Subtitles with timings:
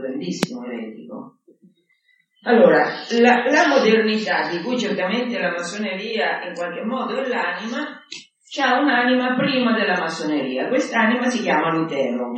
[0.00, 1.38] grandissimo eretico.
[2.42, 2.86] Allora,
[3.20, 8.00] la, la, modernità, di cui certamente la massoneria in qualche modo è l'anima,
[8.60, 10.68] ha un'anima prima della massoneria.
[10.68, 12.32] Quest'anima si chiama Lutero.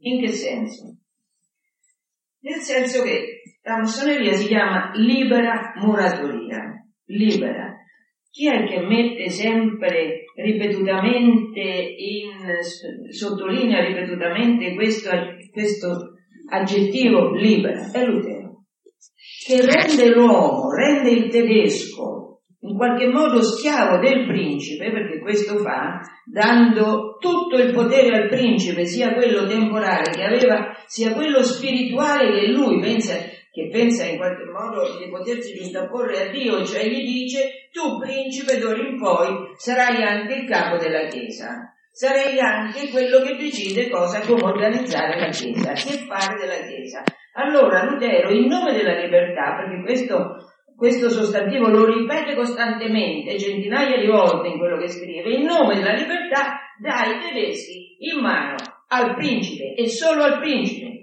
[0.00, 0.96] In che senso?
[2.40, 7.74] Nel senso che la massoneria si chiama libera muratoria, libera.
[8.30, 15.10] Chi è che mette sempre ripetutamente in, sottolinea ripetutamente questo,
[15.52, 16.17] questo
[16.48, 17.90] aggettivo libera?
[17.90, 18.64] È Lutero.
[19.46, 22.18] Che rende l'uomo, rende il tedesco
[22.60, 28.84] in qualche modo schiavo del principe, perché questo fa, dando tutto il potere al principe,
[28.84, 34.44] sia quello temporale che aveva, sia quello spirituale che lui pensa, che pensa in qualche
[34.44, 40.02] modo di potersi giustapporre a Dio, cioè gli dice, tu principe d'ora in poi sarai
[40.02, 45.72] anche il capo della Chiesa, sarai anche quello che decide cosa, come organizzare la Chiesa,
[45.72, 47.02] che fare della Chiesa.
[47.34, 50.36] Allora Lutero, in nome della libertà, perché questo
[50.76, 55.92] questo sostantivo lo ripete costantemente, centinaia di volte in quello che scrive, in nome della
[55.92, 58.54] libertà dà i tedeschi in mano
[58.86, 60.98] al principe e solo al principe.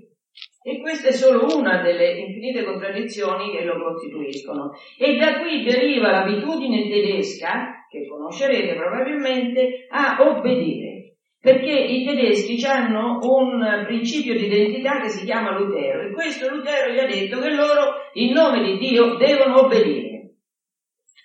[0.64, 4.72] E questa è solo una delle infinite contraddizioni che lo costituiscono.
[4.98, 10.85] E da qui deriva l'abitudine tedesca, che conoscerete probabilmente, a obbedire
[11.46, 16.92] perché i tedeschi hanno un principio di identità che si chiama Lutero e questo Lutero
[16.92, 20.38] gli ha detto che loro in nome di Dio devono obbedire.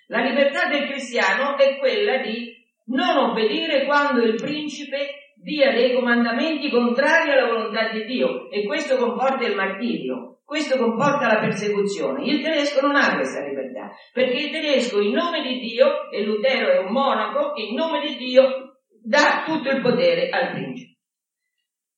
[0.09, 2.53] La libertà del cristiano è quella di
[2.89, 8.97] non obbedire quando il principe dia dei comandamenti contrari alla volontà di Dio e questo
[8.97, 12.25] comporta il martirio, questo comporta la persecuzione.
[12.25, 16.69] Il tedesco non ha questa libertà perché il tedesco in nome di Dio, e Lutero
[16.69, 18.71] è un monaco, in nome di Dio
[19.03, 20.89] dà tutto il potere al principe.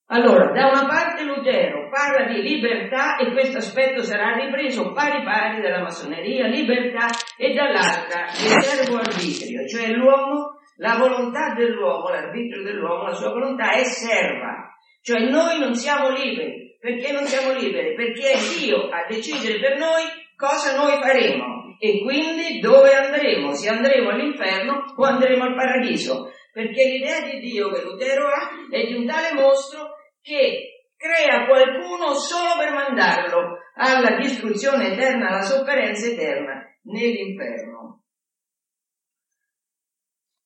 [0.08, 5.62] Allora, da una parte Lutero parla di libertà e questo aspetto sarà ripreso pari pari
[5.62, 7.06] dalla massoneria, libertà,
[7.38, 13.82] e dall'altra servo arbitrio, cioè l'uomo, la volontà dell'uomo, l'arbitrio dell'uomo, la sua volontà è
[13.84, 16.62] serva, cioè noi non siamo liberi.
[16.78, 17.94] Perché non siamo liberi?
[17.94, 20.02] Perché è Dio a decidere per noi
[20.36, 26.84] cosa noi faremo e quindi dove andremo, se andremo all'inferno o andremo al paradiso perché
[26.84, 32.56] l'idea di Dio che Lutero ha è di un tale mostro che crea qualcuno solo
[32.56, 38.04] per mandarlo alla distruzione eterna, alla sofferenza eterna nell'inferno.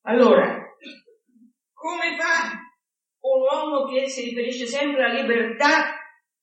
[0.06, 0.64] Allora,
[1.74, 2.56] come fa
[3.20, 5.94] un uomo che si riferisce sempre alla libertà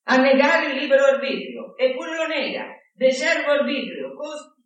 [0.03, 1.75] a negare il libero arbitrio?
[1.75, 4.13] Eppure lo nega, deservo arbitrio,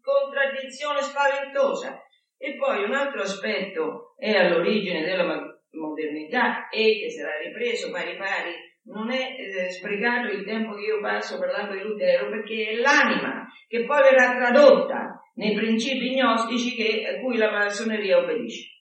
[0.02, 2.04] contraddizione spaventosa.
[2.42, 5.26] E poi un altro aspetto è all'origine della
[5.72, 11.02] modernità e che sarà ripreso pari pari, non è eh, sprecato il tempo che io
[11.02, 17.06] passo parlando di Lutero perché è l'anima che poi verrà tradotta nei principi gnostici che,
[17.08, 18.78] a cui la massoneria obbedisce.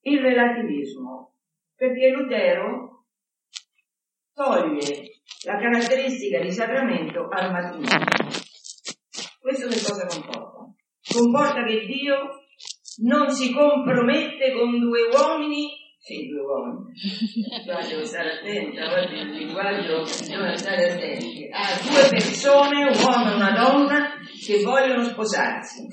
[0.00, 1.34] Il relativismo,
[1.74, 3.04] perché Lutero
[4.32, 8.46] toglie la caratteristica di sacramento al matrimonio
[9.68, 10.74] che cosa comporta?
[11.12, 12.16] Comporta che Dio
[13.02, 15.68] non si compromette con due uomini,
[15.98, 16.92] sì, due uomini,
[17.64, 23.30] qua devo stare attenta, oggi il linguaggio bisogna stare attenti, a due persone, un uomo
[23.30, 24.08] e una donna,
[24.44, 25.86] che vogliono sposarsi.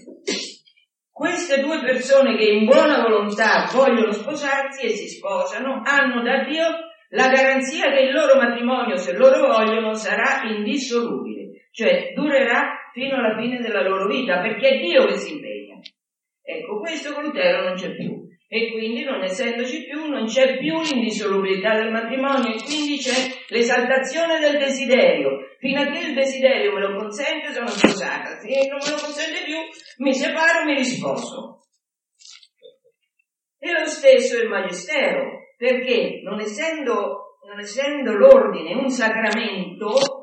[1.11, 6.65] Queste due persone che in buona volontà vogliono sposarsi e si sposano, hanno da Dio
[7.09, 11.44] la garanzia che il loro matrimonio, se loro vogliono, sarà indissolubile,
[11.75, 15.77] cioè durerà fino alla fine della loro vita, perché è Dio che si impegna.
[16.41, 18.23] Ecco, questo con Lutero non c'è più.
[18.47, 24.39] E quindi, non essendoci più, non c'è più l'indissolubilità del matrimonio e quindi c'è l'esaltazione
[24.39, 25.55] del desiderio.
[25.59, 28.39] Fino a che il desiderio me lo consente, sono sposata.
[28.39, 29.57] Se non me lo consente più,
[29.97, 31.65] mi separo, mi risposo.
[33.59, 40.14] E lo stesso il magistero, perché non essendo, non essendo l'ordine un sacramento,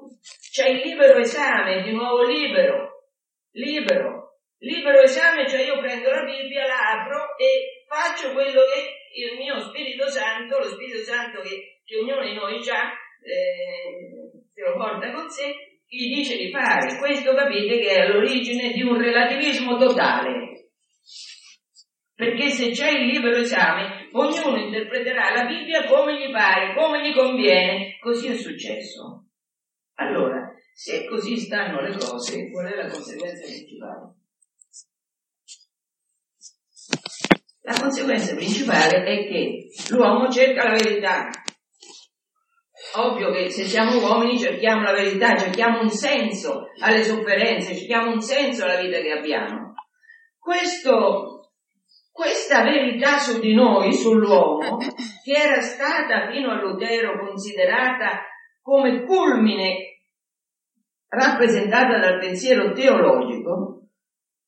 [0.53, 3.09] c'è il libero esame, di nuovo libero,
[3.53, 9.39] libero, libero esame, cioè io prendo la Bibbia, la apro e faccio quello che il
[9.39, 12.93] mio Spirito Santo, lo Spirito Santo che, che ognuno di noi già
[13.25, 15.55] eh, se lo porta con sé,
[15.87, 16.99] gli dice di fare.
[16.99, 20.69] Questo capite che è all'origine di un relativismo totale.
[22.15, 27.15] Perché se c'è il libero esame, ognuno interpreterà la Bibbia come gli pare, come gli
[27.15, 27.97] conviene.
[27.99, 29.29] Così è successo.
[29.95, 30.32] Allora,
[30.75, 34.15] se così stanno le cose, qual è la conseguenza principale?
[37.65, 41.31] La conseguenza principale è che l'uomo cerca la verità,
[42.95, 48.21] ovvio che se siamo uomini cerchiamo la verità, cerchiamo un senso alle sofferenze, cerchiamo un
[48.21, 49.75] senso alla vita che abbiamo.
[50.39, 51.53] Questo,
[52.11, 54.79] questa verità su di noi, sull'uomo,
[55.23, 58.23] che era stata fino a Lutero considerata
[58.61, 59.92] come culmine
[61.13, 63.89] rappresentata dal pensiero teologico,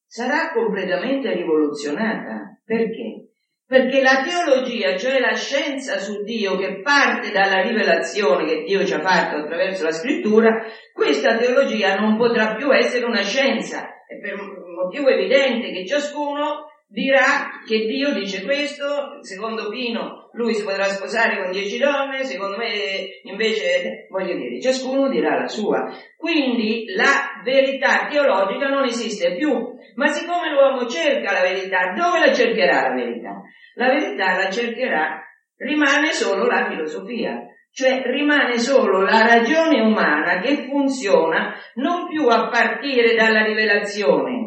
[0.06, 2.58] sarà completamente rivoluzionata.
[2.64, 3.28] Perché?
[3.66, 8.94] Perché la teologia, cioè la scienza su Dio che parte dalla rivelazione che Dio ci
[8.94, 10.62] ha fatto attraverso la scrittura,
[10.92, 14.04] questa teologia non potrà più essere una scienza.
[14.06, 20.52] È per un motivo evidente che ciascuno dirà che Dio dice questo, secondo Pino lui
[20.54, 25.88] si potrà sposare con dieci donne, secondo me invece, voglio dire, ciascuno dirà la sua.
[26.16, 29.50] Quindi la verità teologica non esiste più,
[29.94, 33.40] ma siccome l'uomo cerca la verità, dove la cercherà la verità?
[33.76, 35.22] La verità la cercherà,
[35.56, 37.40] rimane solo la filosofia,
[37.72, 44.43] cioè rimane solo la ragione umana che funziona non più a partire dalla rivelazione,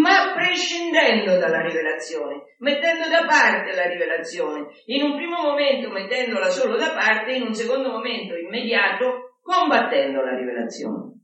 [0.00, 6.76] ma prescindendo dalla rivelazione, mettendo da parte la rivelazione, in un primo momento mettendola solo
[6.76, 11.18] da parte, in un secondo momento immediato combattendo la rivelazione.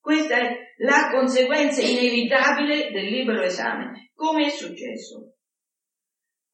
[0.00, 4.10] Questa è la conseguenza inevitabile del libero esame.
[4.14, 5.34] Come è successo?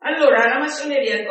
[0.01, 1.25] Allora, la massoneria,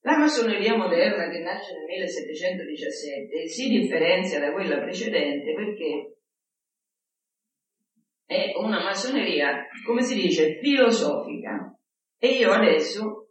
[0.00, 6.16] la massoneria moderna che nasce nel 1717 si differenzia da quella precedente perché
[8.32, 11.76] è una massoneria, come si dice, filosofica.
[12.18, 13.30] E io adesso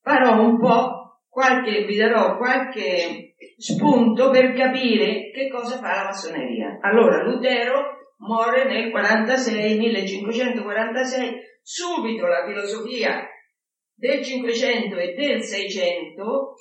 [0.00, 6.78] farò un po' qualche, vi darò qualche spunto per capire che cosa fa la massoneria.
[6.80, 13.28] Allora, Lutero muore nel 46, 1546, subito la filosofia
[13.94, 16.54] del 500 e del 600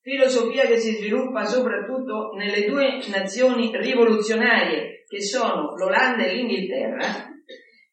[0.00, 7.30] filosofia che si sviluppa soprattutto nelle due nazioni rivoluzionarie che sono l'Olanda e l'Inghilterra,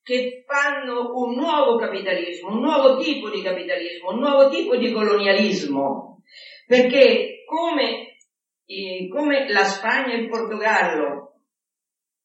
[0.01, 6.23] che fanno un nuovo capitalismo, un nuovo tipo di capitalismo, un nuovo tipo di colonialismo,
[6.65, 8.17] perché come,
[8.65, 11.41] eh, come la Spagna e il Portogallo,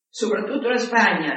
[0.08, 1.34] soprattutto la Spagna,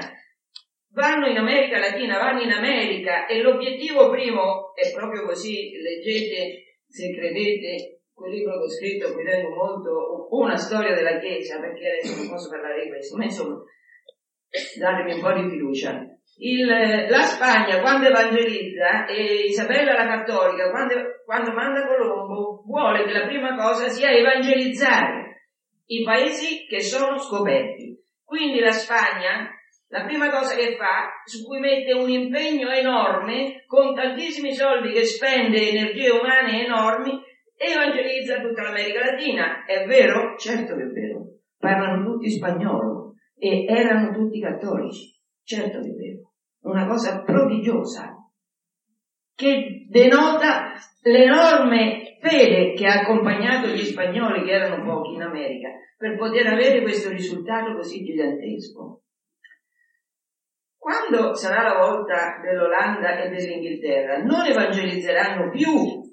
[0.94, 7.14] vanno in America Latina, vanno in America e l'obiettivo primo è proprio così, leggete se
[7.14, 12.18] credete quel libro che ho scritto mi tengo molto, una storia della Chiesa, perché adesso
[12.18, 13.64] non posso parlare di questo, ma insomma,
[14.78, 16.06] datemi un po' di fiducia.
[16.42, 20.96] Il, la Spagna quando evangelizza e Isabella la cattolica quando,
[21.26, 25.48] quando manda Colombo vuole che la prima cosa sia evangelizzare
[25.88, 27.98] i paesi che sono scoperti.
[28.24, 29.50] Quindi la Spagna
[29.92, 35.04] la prima cosa che fa, su cui mette un impegno enorme, con tantissimi soldi che
[35.04, 37.20] spende, energie umane enormi,
[37.60, 39.66] evangelizza tutta l'America Latina.
[39.66, 40.38] È vero?
[40.38, 41.26] Certo che è vero.
[41.58, 45.14] Parlano tutti spagnolo e erano tutti cattolici.
[45.44, 46.32] Certo che è vero.
[46.62, 48.16] Una cosa prodigiosa
[49.36, 50.74] che denota
[51.04, 56.82] l'enorme fede che ha accompagnato gli spagnoli, che erano pochi in America, per poter avere
[56.82, 59.04] questo risultato così gigantesco.
[60.78, 66.09] Quando sarà la volta dell'Olanda e dell'Inghilterra, non evangelizzeranno più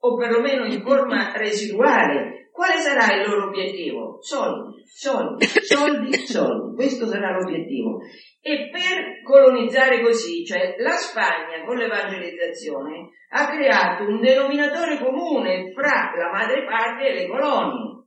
[0.00, 4.18] o perlomeno in forma residuale, quale sarà il loro obiettivo?
[4.20, 6.74] Soldi, soldi, soldi, soldi.
[6.74, 8.00] Questo sarà l'obiettivo.
[8.40, 16.12] E per colonizzare così, cioè la Spagna con l'evangelizzazione ha creato un denominatore comune fra
[16.16, 18.04] la madrepatria e le colonie.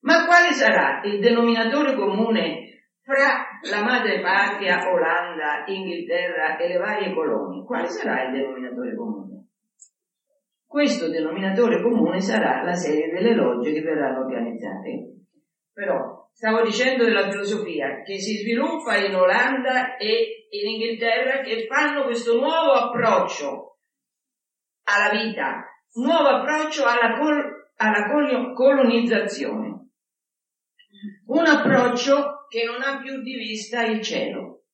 [0.00, 7.64] Ma quale sarà il denominatore comune fra la madrepatria, Olanda, Inghilterra e le varie colonie?
[7.64, 9.35] Quale sarà il denominatore comune?
[10.66, 15.14] Questo denominatore comune sarà la serie delle logge che verranno organizzate.
[15.72, 22.02] Però stavo dicendo della filosofia che si sviluppa in Olanda e in Inghilterra che fanno
[22.02, 23.78] questo nuovo approccio
[24.84, 29.88] alla vita, nuovo approccio alla, col- alla colonizzazione.
[31.26, 34.64] Un approccio che non ha più di vista il cielo,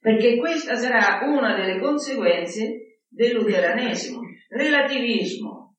[0.00, 2.83] perché questa sarà una delle conseguenze
[3.14, 5.76] del luteranesimo relativismo,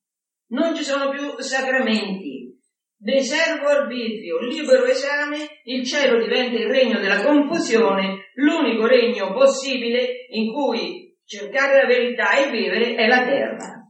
[0.48, 2.58] non ci sono più sacramenti,
[2.96, 10.51] deservo arbitrio, libero esame, il cielo diventa il regno della confusione, l'unico regno possibile in
[10.51, 13.84] cui cercare la verità e vivere è la terra.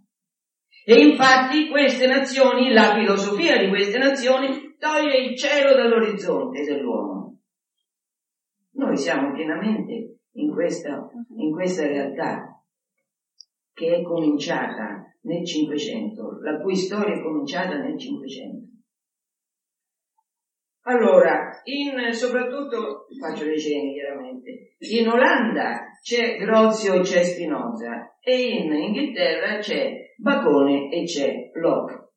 [0.88, 7.40] E infatti queste nazioni, la filosofia di queste nazioni, toglie il cielo dall'orizzonte dell'uomo.
[8.74, 12.55] Noi siamo pienamente in questa, in questa realtà.
[13.76, 18.70] Che è cominciata nel Cinquecento, la cui storia è cominciata nel Cinquecento.
[20.88, 28.40] Allora, in, soprattutto, faccio dei cenni chiaramente, in Olanda c'è Grozio e c'è Spinoza e
[28.40, 32.14] in Inghilterra c'è Bacone e c'è Locke.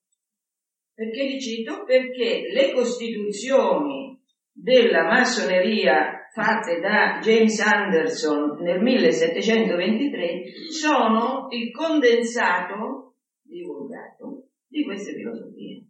[0.94, 1.84] Perché li cito?
[1.84, 4.22] Perché le costituzioni
[4.52, 15.84] della massoneria fatte da James Anderson nel 1723 sono il condensato divulgato di queste filosofie.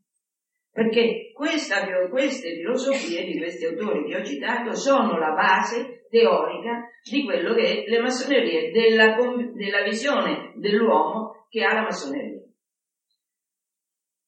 [0.71, 7.25] Perché questa, queste filosofie di questi autori che ho citato sono la base teorica di
[7.25, 9.17] quello che è le massonerie, della,
[9.55, 12.41] della visione dell'uomo che ha la massoneria.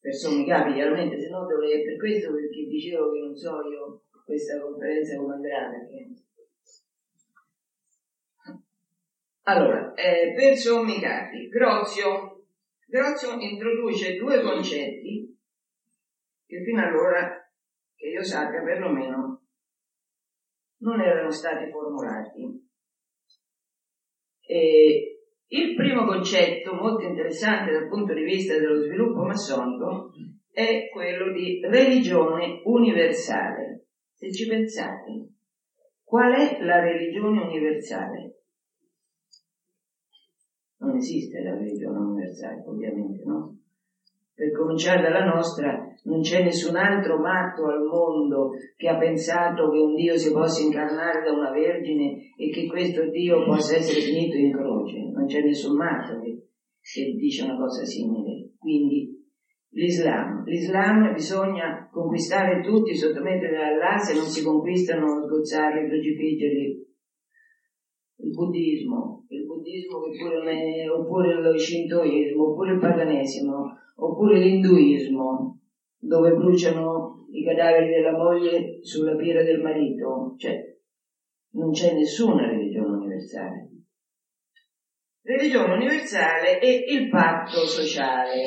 [0.00, 4.02] Per sommi capi, chiaramente, se no dovrei, per questo perché dicevo che non so io
[4.30, 6.08] questa conferenza come andrà, perché...
[9.42, 12.44] Allora, eh, per sommi capi, Grozio,
[12.86, 15.36] Grozio introduce due concetti
[16.46, 17.28] che fino allora,
[17.96, 19.42] che io sappia perlomeno,
[20.78, 22.68] non erano stati formulati.
[24.42, 30.12] E il primo concetto, molto interessante dal punto di vista dello sviluppo massonico,
[30.50, 33.69] è quello di religione universale.
[34.20, 35.28] Se ci pensate,
[36.04, 38.42] qual è la religione universale?
[40.76, 43.56] Non esiste la religione universale, ovviamente, no?
[44.34, 49.78] Per cominciare dalla nostra, non c'è nessun altro matto al mondo che ha pensato che
[49.78, 54.36] un Dio si possa incarnare da una vergine e che questo Dio possa essere finito
[54.36, 54.98] in croce.
[55.14, 56.46] Non c'è nessun matto che,
[56.78, 58.50] che dice una cosa simile.
[58.58, 59.19] Quindi
[59.70, 60.44] l'Islam.
[60.44, 66.88] L'Islam bisogna conquistare tutti, sottomettere Allah, se non si conquistano, sgozzarli, crocifiggerli.
[68.22, 73.64] Il buddismo, il buddismo che pure è, oppure lo shintoismo, oppure il paganesimo,
[73.96, 75.58] oppure l'induismo,
[75.98, 80.76] dove bruciano i cadaveri della moglie sulla pira del marito, cioè
[81.52, 83.68] non c'è nessuna religione universale.
[85.22, 88.44] Religione universale è il patto sociale.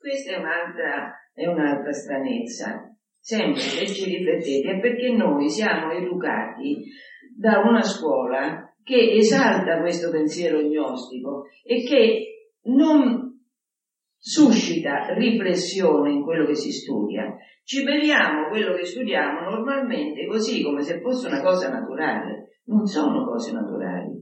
[0.00, 2.88] Questa è un'altra, è un'altra stranezza.
[3.18, 6.84] Sempre se ci riflettete, è perché noi siamo educati
[7.36, 13.44] da una scuola che esalta questo pensiero gnostico e che non
[14.16, 17.36] suscita riflessione in quello che si studia.
[17.62, 22.60] Ci beviamo quello che studiamo normalmente così come se fosse una cosa naturale.
[22.64, 24.18] Non sono cose naturali.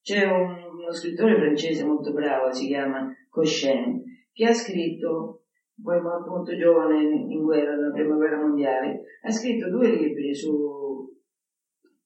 [0.00, 5.44] C'è un, uno scrittore francese molto bravo, si chiama Cochin, che ha scritto,
[5.82, 11.08] poi morto molto giovane in guerra, nella prima guerra mondiale, ha scritto due libri su,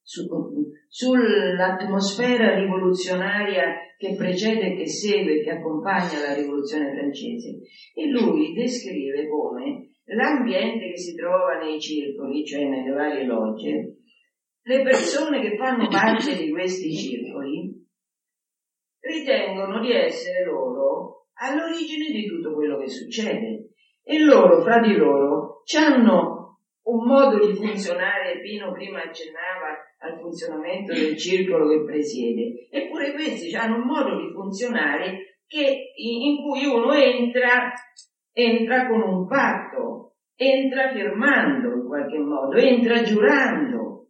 [0.02, 0.26] su,
[0.88, 7.60] sull'atmosfera rivoluzionaria che precede che segue che accompagna la rivoluzione francese.
[7.94, 13.96] E lui descrive come l'ambiente che si trova nei circoli, cioè nelle varie logge,
[14.62, 17.82] le persone che fanno parte di questi circoli
[19.00, 23.70] ritengono di essere loro all'origine di tutto quello che succede
[24.02, 30.92] e loro fra di loro hanno un modo di funzionare, Pino prima accennava al funzionamento
[30.92, 32.68] del circolo che presiede.
[32.70, 37.72] Eppure questi hanno un modo di funzionare che, in cui uno entra,
[38.32, 44.08] entra con un patto, entra firmando in qualche modo, entra giurando.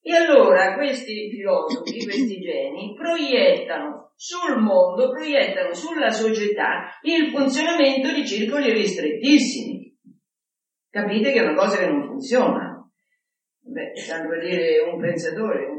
[0.00, 8.26] E allora questi filosofi, questi geni, proiettano sul mondo, proiettano sulla società il funzionamento di
[8.26, 9.96] circoli ristrettissimi.
[10.90, 12.84] Capite che è una cosa che non funziona.
[13.60, 15.78] Beh, tanto per dire un pensatore, un,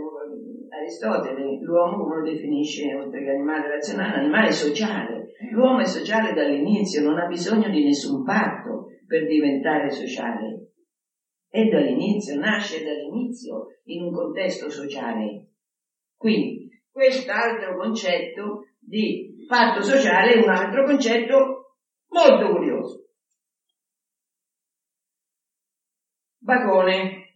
[0.71, 5.33] Aristotele, l'uomo lo definisce, oltre che animale razionale, animale sociale.
[5.51, 10.71] L'uomo è sociale dall'inizio, non ha bisogno di nessun patto per diventare sociale.
[11.49, 15.47] È dall'inizio, nasce dall'inizio in un contesto sociale.
[16.15, 16.68] Quindi,
[16.99, 21.75] quest'altro concetto di patto sociale è un altro concetto
[22.09, 23.05] molto curioso.
[26.39, 27.27] Bacone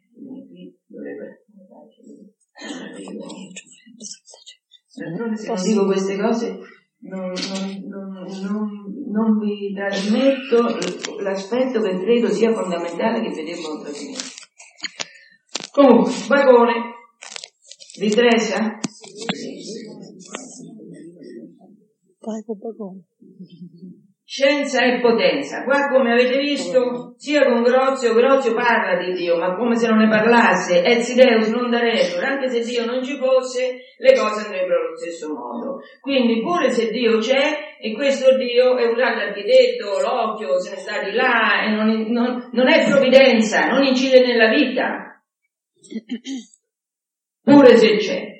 [4.87, 6.59] se non dico queste cose
[6.99, 7.31] non,
[7.87, 8.69] non, non,
[9.11, 10.77] non, vi trasmetto
[11.21, 14.31] l'aspetto che credo sia fondamentale che vi devono trasmettere.
[15.71, 16.93] Comunque, vagone,
[17.99, 18.79] vi interessa?
[24.25, 25.63] Scienza e potenza.
[25.63, 29.97] Qua come avete visto, sia con Grozio, Grozio parla di Dio, ma come se non
[29.97, 34.87] ne parlasse, et Deus non darebbero, anche se Dio non ci fosse, le cose andrebbero
[34.87, 35.81] allo stesso modo.
[35.99, 40.77] Quindi pure se Dio c'è, e questo Dio è un grande architetto, l'occhio se ne
[40.77, 45.21] sta di là, e non, non, non è provvidenza, non incide nella vita.
[47.43, 48.32] Pure se c'è.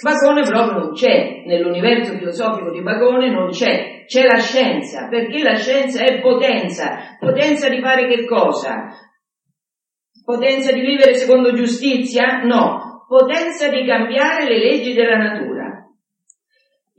[0.00, 5.56] Bacone proprio non c'è, nell'universo filosofico di Bacone non c'è, c'è la scienza, perché la
[5.56, 8.86] scienza è potenza, potenza di fare che cosa?
[10.24, 12.42] Potenza di vivere secondo giustizia?
[12.44, 15.84] No, potenza di cambiare le leggi della natura.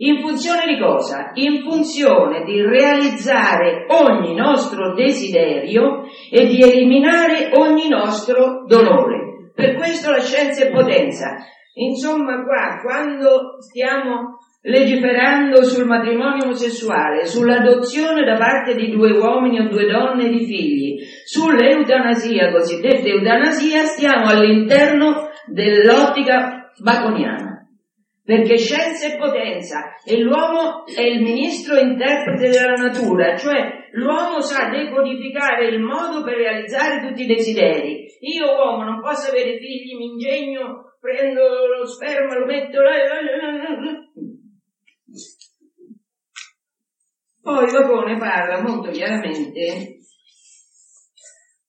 [0.01, 1.31] In funzione di cosa?
[1.35, 9.51] In funzione di realizzare ogni nostro desiderio e di eliminare ogni nostro dolore.
[9.53, 11.35] Per questo la scienza è potenza.
[11.79, 19.69] Insomma, qua, quando stiamo legiferando sul matrimonio omosessuale, sull'adozione da parte di due uomini o
[19.69, 27.47] due donne di figli, sull'eutanasia, cosiddetta eutanasia, stiamo all'interno dell'ottica baconiana.
[28.25, 34.69] Perché scienza e potenza e l'uomo è il ministro interprete della natura, cioè l'uomo sa
[34.69, 38.05] decodificare il modo per realizzare tutti i desideri.
[38.19, 42.91] Io uomo non posso avere figli, mi ingegno prendo lo sperma, lo metto là.
[47.41, 49.97] Poi Vagone parla molto chiaramente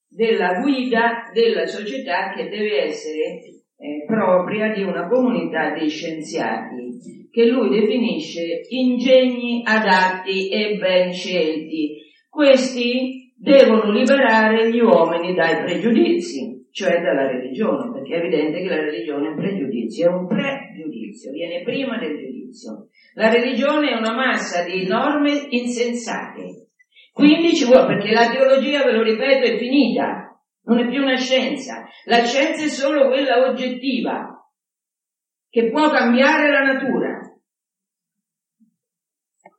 [0.08, 3.38] della guida della società che deve essere
[3.78, 11.96] eh, propria di una comunità di scienziati, che lui definisce ingegni adatti e ben scelti.
[12.28, 19.26] Questi devono liberare gli uomini dai pregiudizi cioè dalla religione, è evidente che la religione
[19.26, 22.88] è un pregiudizio, è un pregiudizio, viene prima del giudizio.
[23.14, 26.68] La religione è una massa di norme insensate.
[27.12, 31.16] Quindi ci vuole, perché la teologia, ve lo ripeto, è finita, non è più una
[31.16, 31.86] scienza.
[32.04, 34.40] La scienza è solo quella oggettiva,
[35.48, 37.09] che può cambiare la natura.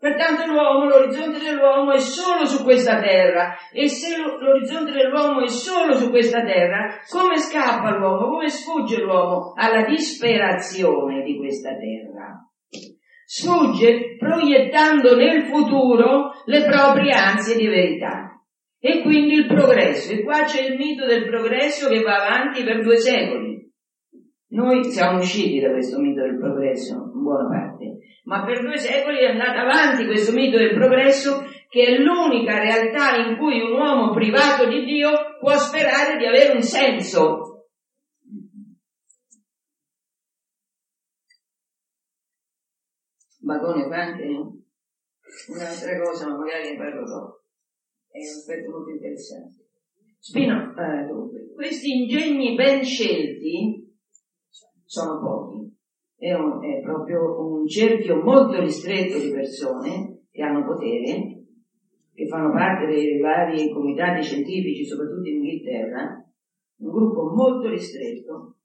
[0.01, 5.93] Pertanto l'uomo, l'orizzonte dell'uomo è solo su questa terra e se l'orizzonte dell'uomo è solo
[5.93, 12.49] su questa terra, come scappa l'uomo, come sfugge l'uomo alla disperazione di questa terra?
[13.23, 18.41] Sfugge proiettando nel futuro le proprie ansie di verità
[18.79, 20.13] e quindi il progresso.
[20.13, 23.71] E qua c'è il mito del progresso che va avanti per due secoli.
[24.53, 27.81] Noi siamo usciti da questo mito del progresso, buona parte
[28.23, 33.15] ma per due secoli è andato avanti questo mito del progresso che è l'unica realtà
[33.15, 37.67] in cui un uomo privato di Dio può sperare di avere un senso.
[43.39, 44.23] Bagone fa anche
[45.47, 47.43] un'altra cosa, ma magari ne parlo dopo.
[48.07, 49.69] È un aspetto molto interessante.
[50.19, 53.97] Spino, eh, questi ingegni ben scelti
[54.85, 55.79] sono pochi
[56.21, 61.45] è, un, è proprio un cerchio molto ristretto di persone che hanno potere,
[62.13, 66.23] che fanno parte dei vari comitati scientifici, soprattutto in Inghilterra,
[66.77, 68.57] un gruppo molto ristretto,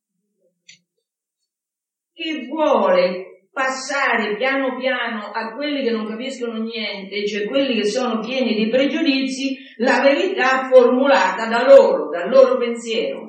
[2.12, 8.21] che vuole passare piano piano a quelli che non capiscono niente, cioè quelli che sono
[8.21, 13.29] pieni di pregiudizi, la verità formulata da loro, dal loro pensiero,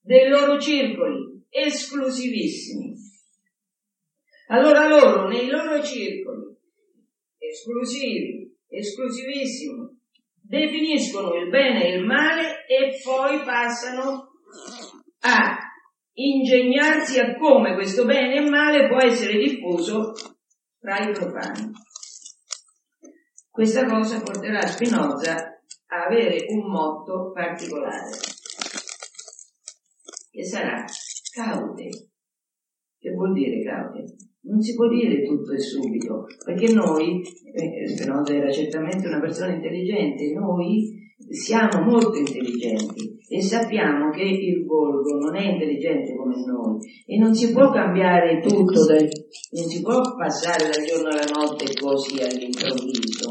[0.00, 3.09] dei loro circoli esclusivissimi.
[4.52, 6.56] Allora loro, nei loro circoli
[7.38, 9.96] esclusivi, esclusivissimi,
[10.34, 14.32] definiscono il bene e il male e poi passano
[15.20, 15.56] a
[16.14, 20.12] ingegnarsi a come questo bene e male può essere diffuso
[20.80, 21.70] tra i profani.
[23.48, 25.34] Questa cosa porterà Spinoza
[25.86, 28.16] a avere un motto particolare,
[30.28, 30.84] che sarà
[31.32, 31.88] caute.
[32.98, 34.29] Che vuol dire caute?
[34.50, 39.54] Non si può dire tutto e subito, perché noi, eh, Spinoza era certamente una persona
[39.54, 46.78] intelligente, noi siamo molto intelligenti e sappiamo che il volgo non è intelligente come noi
[47.06, 49.06] e non si può cambiare tutto, dal,
[49.52, 53.30] non si può passare dal giorno alla notte così all'improvviso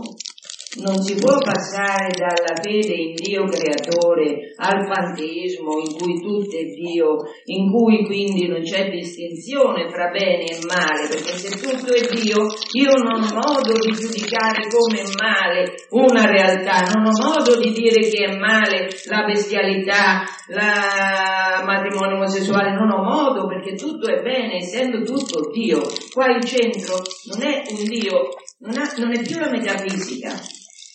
[0.78, 6.66] non si può passare dalla fede in Dio creatore al fanteismo in cui tutto è
[6.66, 12.08] Dio, in cui quindi non c'è distinzione fra bene e male, perché se tutto è
[12.14, 17.72] Dio io non ho modo di giudicare come male una realtà, non ho modo di
[17.72, 24.22] dire che è male la bestialità, il matrimonio omosessuale, non ho modo perché tutto è
[24.22, 25.82] bene, essendo tutto Dio.
[26.14, 27.02] Qua il centro
[27.34, 28.30] non è un Dio,
[28.60, 30.34] non, ha, non è più la metafisica,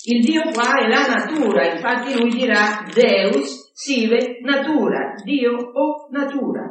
[0.07, 6.63] Il Dio qua è la natura, infatti lui dirà Deus sive natura, Dio o natura.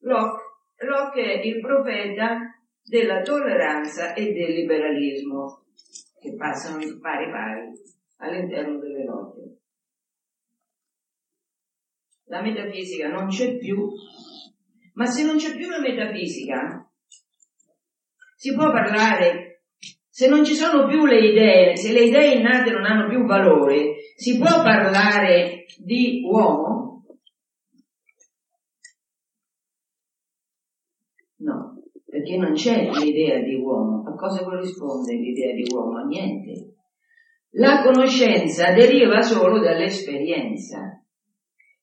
[0.00, 0.42] Locke,
[0.84, 2.38] Locke è il profeta
[2.82, 5.64] della tolleranza e del liberalismo
[6.20, 7.72] che passano pari pari
[8.18, 9.58] all'interno delle logge.
[12.24, 13.88] La metafisica non c'è più,
[14.92, 16.86] ma se non c'è più la metafisica,
[18.36, 19.45] si può parlare,
[20.16, 23.96] se non ci sono più le idee, se le idee innate non hanno più valore,
[24.16, 27.04] si può parlare di uomo?
[31.40, 34.08] No, perché non c'è l'idea di uomo.
[34.08, 35.98] A cosa corrisponde l'idea di uomo?
[35.98, 36.76] A niente.
[37.50, 40.98] La conoscenza deriva solo dall'esperienza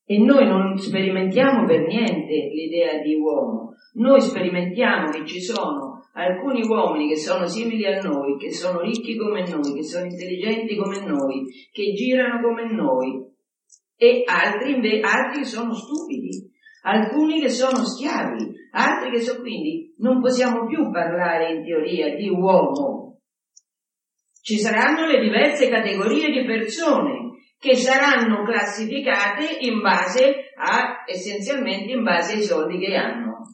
[0.05, 6.61] e noi non sperimentiamo per niente l'idea di uomo, noi sperimentiamo che ci sono alcuni
[6.67, 11.03] uomini che sono simili a noi, che sono ricchi come noi, che sono intelligenti come
[11.05, 13.31] noi, che girano come noi.
[13.95, 16.51] E altri, invece, altri sono stupidi,
[16.83, 22.27] alcuni che sono schiavi, altri che sono quindi non possiamo più parlare in teoria di
[22.27, 23.19] uomo,
[24.41, 27.22] ci saranno le diverse categorie di persone
[27.63, 33.51] che saranno classificate in base a, essenzialmente in base ai soldi che hanno.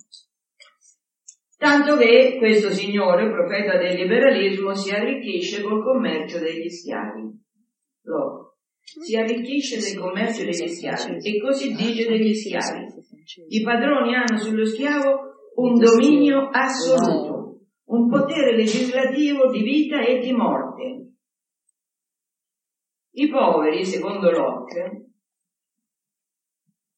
[1.56, 7.22] Tanto che questo signore, profeta del liberalismo, si arricchisce col commercio degli schiavi.
[8.06, 8.56] Loro.
[8.82, 12.88] Si arricchisce del commercio degli schiavi e così dice degli schiavi.
[13.50, 17.40] I padroni hanno sullo schiavo un dominio assoluto
[17.90, 21.09] un potere legislativo di vita e di morte.
[23.20, 25.08] I poveri, secondo Locke,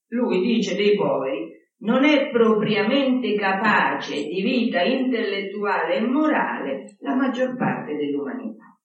[0.10, 7.58] lui dice dei poveri, non è propriamente capace di vita intellettuale e morale la maggior
[7.58, 8.78] parte dell'umanità,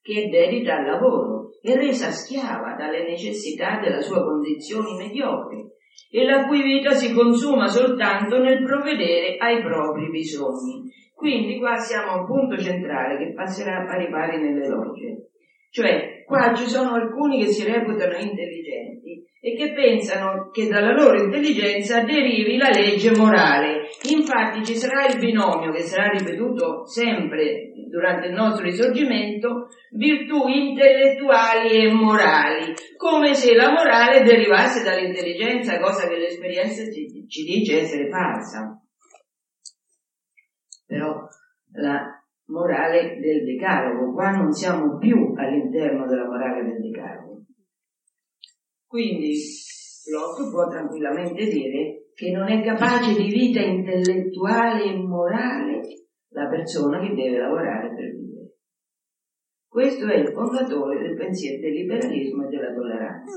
[0.00, 5.72] che è dedita al lavoro e resa schiava dalle necessità della sua condizione mediocre
[6.08, 12.10] e la cui vita si consuma soltanto nel provvedere ai propri bisogni quindi qua siamo
[12.10, 15.30] a un punto centrale che passerà a pari pari nelle logge.
[15.76, 21.22] Cioè, qua ci sono alcuni che si reputano intelligenti e che pensano che dalla loro
[21.22, 23.82] intelligenza derivi la legge morale.
[24.08, 31.84] Infatti ci sarà il binomio che sarà ripetuto sempre durante il nostro risorgimento, virtù intellettuali
[31.84, 38.08] e morali, come se la morale derivasse dall'intelligenza, cosa che l'esperienza ci, ci dice essere
[38.08, 38.80] falsa
[40.86, 41.28] però
[41.72, 47.44] la morale del decalogo, qua non siamo più all'interno della morale del decalogo.
[48.86, 49.34] Quindi
[50.10, 55.80] Locke può tranquillamente dire che non è capace di vita intellettuale e morale
[56.28, 58.54] la persona che deve lavorare per vivere.
[59.68, 63.36] Questo è il fondatore del pensiero del liberalismo e della tolleranza.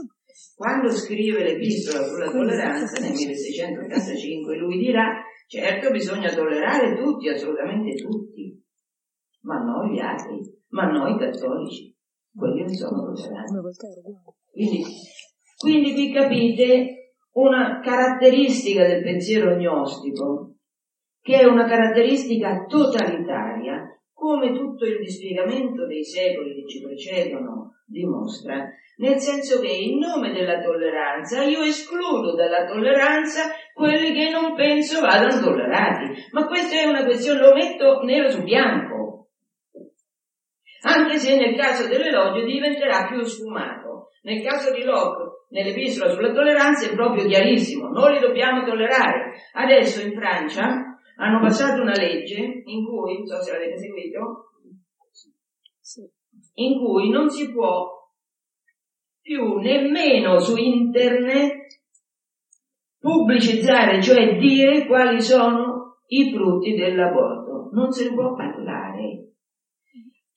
[0.56, 8.56] Quando scrive l'epistola sulla tolleranza nel 1685 lui dirà Certo bisogna tollerare tutti, assolutamente tutti,
[9.42, 11.96] ma noi gli altri, ma noi cattolici,
[12.36, 13.54] quelli non sono tolleranti.
[14.52, 14.84] Quindi,
[15.58, 20.56] quindi qui capite una caratteristica del pensiero gnostico,
[21.22, 28.68] che è una caratteristica totalitaria, come tutto il dispiegamento dei secoli che ci precedono dimostra,
[28.98, 35.00] nel senso che in nome della tolleranza io escludo dalla tolleranza quelli che non penso
[35.00, 36.28] vadano tollerati.
[36.32, 38.89] Ma questa è una questione, lo metto nero su bianco.
[40.82, 44.10] Anche se nel caso dell'elogio diventerà più sfumato.
[44.22, 49.34] Nel caso di Locke, nell'epistola sulla tolleranza è proprio chiarissimo, non li dobbiamo tollerare.
[49.54, 50.68] Adesso in Francia
[51.18, 54.52] hanno passato una legge in cui, non so se l'avete seguito,
[56.56, 57.98] in cui non si può
[59.22, 61.68] più nemmeno su internet
[63.00, 67.70] pubblicizzare, cioè dire quali sono i frutti dell'aborto.
[67.72, 69.29] Non se ne può parlare.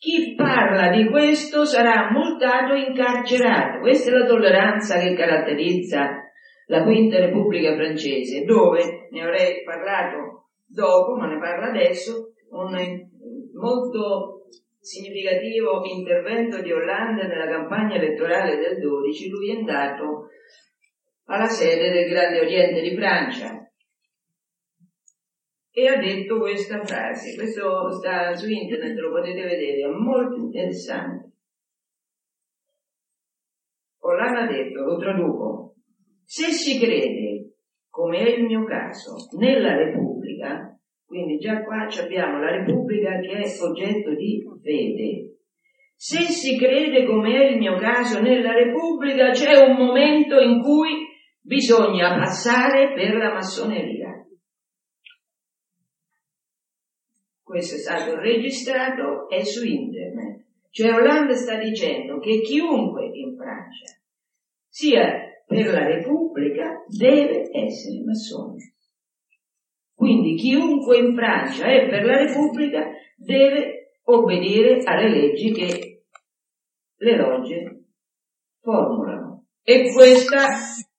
[0.03, 3.79] Chi parla di questo sarà multato e incarcerato.
[3.79, 6.19] Questa è la tolleranza che caratterizza
[6.67, 12.77] la Quinta Repubblica francese, dove ne avrei parlato dopo, ma ne parlo adesso, un
[13.55, 14.49] molto
[14.81, 20.27] significativo intervento di Hollande nella campagna elettorale del 12, lui è andato
[21.27, 23.62] alla sede del Grande Oriente di Francia
[25.75, 31.31] e ha detto questa frase, questo sta su internet, lo potete vedere, è molto interessante.
[34.01, 35.75] Hollande ha detto, lo traduco,
[36.25, 37.55] se si crede,
[37.89, 43.63] come è il mio caso, nella Repubblica, quindi già qua abbiamo la Repubblica che è
[43.63, 45.37] oggetto di fede,
[45.95, 51.07] Se si crede, come è il mio caso, nella Repubblica, c'è un momento in cui
[51.41, 54.22] bisogna passare per la massoneria.
[57.53, 60.43] Questo è stato registrato e su internet.
[60.71, 63.95] Cioè Hollande sta dicendo che chiunque in Francia
[64.67, 68.77] sia per la Repubblica deve essere massone.
[69.95, 76.05] Quindi chiunque in Francia è per la Repubblica deve obbedire alle leggi che
[76.97, 77.85] le logge
[78.63, 79.45] formulano.
[79.63, 80.47] E questa,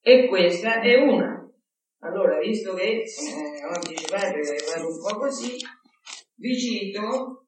[0.00, 1.50] e questa è una.
[1.98, 5.56] Allora, visto che eh, ho anticipato che vado un po' così,
[6.36, 7.46] vi cito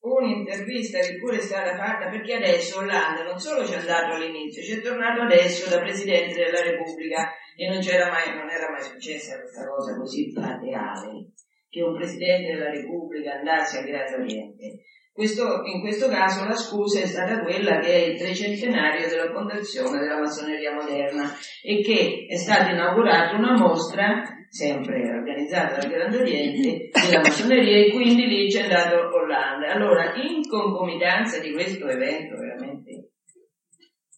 [0.00, 4.62] un'intervista che pure è stata fatta perché adesso Hollande non solo ci è andato all'inizio,
[4.62, 8.82] ci è tornato adesso da Presidente della Repubblica e non, c'era mai, non era mai
[8.82, 11.32] successa questa cosa così plateale
[11.68, 14.80] che un Presidente della Repubblica andasse a Grande Oriente.
[15.12, 19.98] Questo, in questo caso la scusa è stata quella che è il trecentenario della fondazione
[19.98, 26.90] della massoneria moderna e che è stata inaugurata una mostra sempre organizzata dal Grande Oriente,
[26.92, 29.66] della massoneria e quindi lì c'è andato Hollande.
[29.66, 33.10] Allora, in concomitanza di questo evento veramente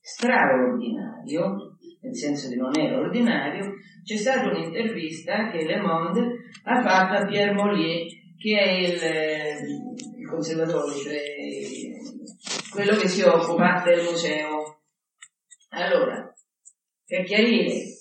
[0.00, 6.20] straordinario, nel senso di non era ordinario, c'è stata un'intervista che Le Monde
[6.64, 8.06] ha fatto a Pierre Mollier,
[8.38, 11.20] che è il, il conservatore, cioè
[12.70, 14.80] quello che si occupa del museo.
[15.70, 16.32] Allora,
[17.04, 17.97] per chiarire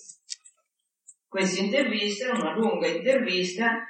[1.28, 3.84] questa intervista, una lunga intervista,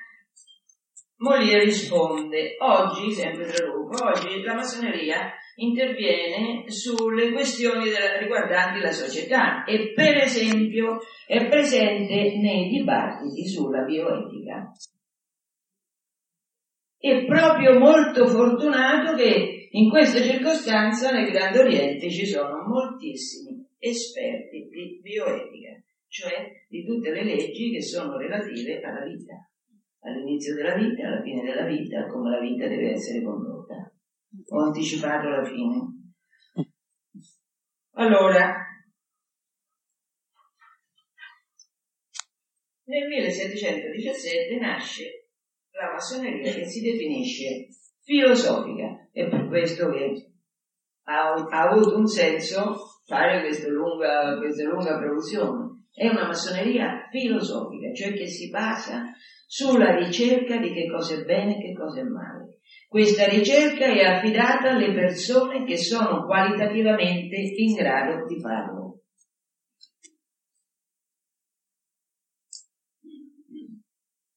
[1.20, 9.64] Molière risponde, oggi, sempre traduco, oggi la massoneria interviene sulle questioni della, riguardanti la società
[9.64, 14.70] e per esempio è presente nei dibattiti sulla bioetica.
[16.96, 24.68] È proprio molto fortunato che in questa circostanza nel Grande Oriente ci sono moltissimi esperti
[24.68, 29.34] di bioetica cioè di tutte le leggi che sono relative alla vita,
[30.00, 33.92] all'inizio della vita, alla fine della vita, come la vita deve essere condotta.
[34.48, 35.96] Ho anticipato la fine.
[37.92, 38.56] Allora,
[42.84, 45.28] nel 1717 nasce
[45.70, 47.68] la massoneria che si definisce
[48.02, 50.32] filosofica e per questo che
[51.02, 55.67] ha, ha avuto un senso fare questa lunga, questa lunga produzione
[55.98, 59.12] è una massoneria filosofica, cioè che si basa
[59.46, 62.60] sulla ricerca di che cosa è bene e che cosa è male.
[62.86, 69.00] Questa ricerca è affidata alle persone che sono qualitativamente in grado di farlo.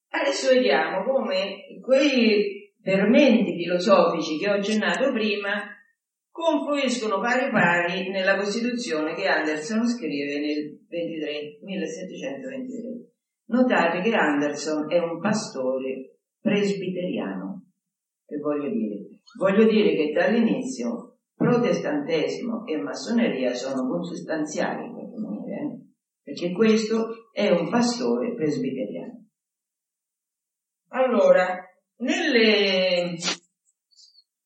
[0.08, 5.64] Adesso vediamo come quei fermenti filosofici che ho accennato prima
[6.32, 13.10] confluiscono pari pari nella Costituzione che Anderson scrive nel 23, 1723.
[13.44, 17.66] Notate che Anderson è un pastore presbiteriano.
[18.26, 19.20] Che voglio dire?
[19.38, 25.78] Voglio dire che dall'inizio protestantesimo e massoneria sono consustanziali in qualche maniera, eh?
[26.22, 29.26] perché questo è un pastore presbiteriano.
[30.88, 31.58] Allora,
[31.96, 33.16] nelle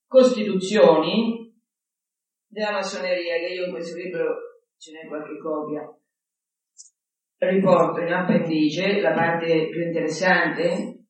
[0.06, 1.45] Costituzioni
[2.56, 4.34] della massoneria, che io in questo libro
[4.78, 5.82] ce n'è qualche copia,
[7.36, 11.04] riporto in appendice la parte più interessante,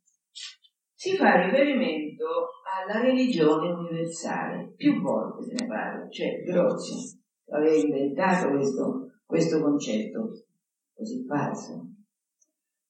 [0.92, 4.72] si fa riferimento alla religione universale.
[4.74, 7.16] Più volte se ne parla, cioè Grozzi
[7.50, 10.46] aveva inventato questo, questo concetto
[10.96, 11.90] così falso.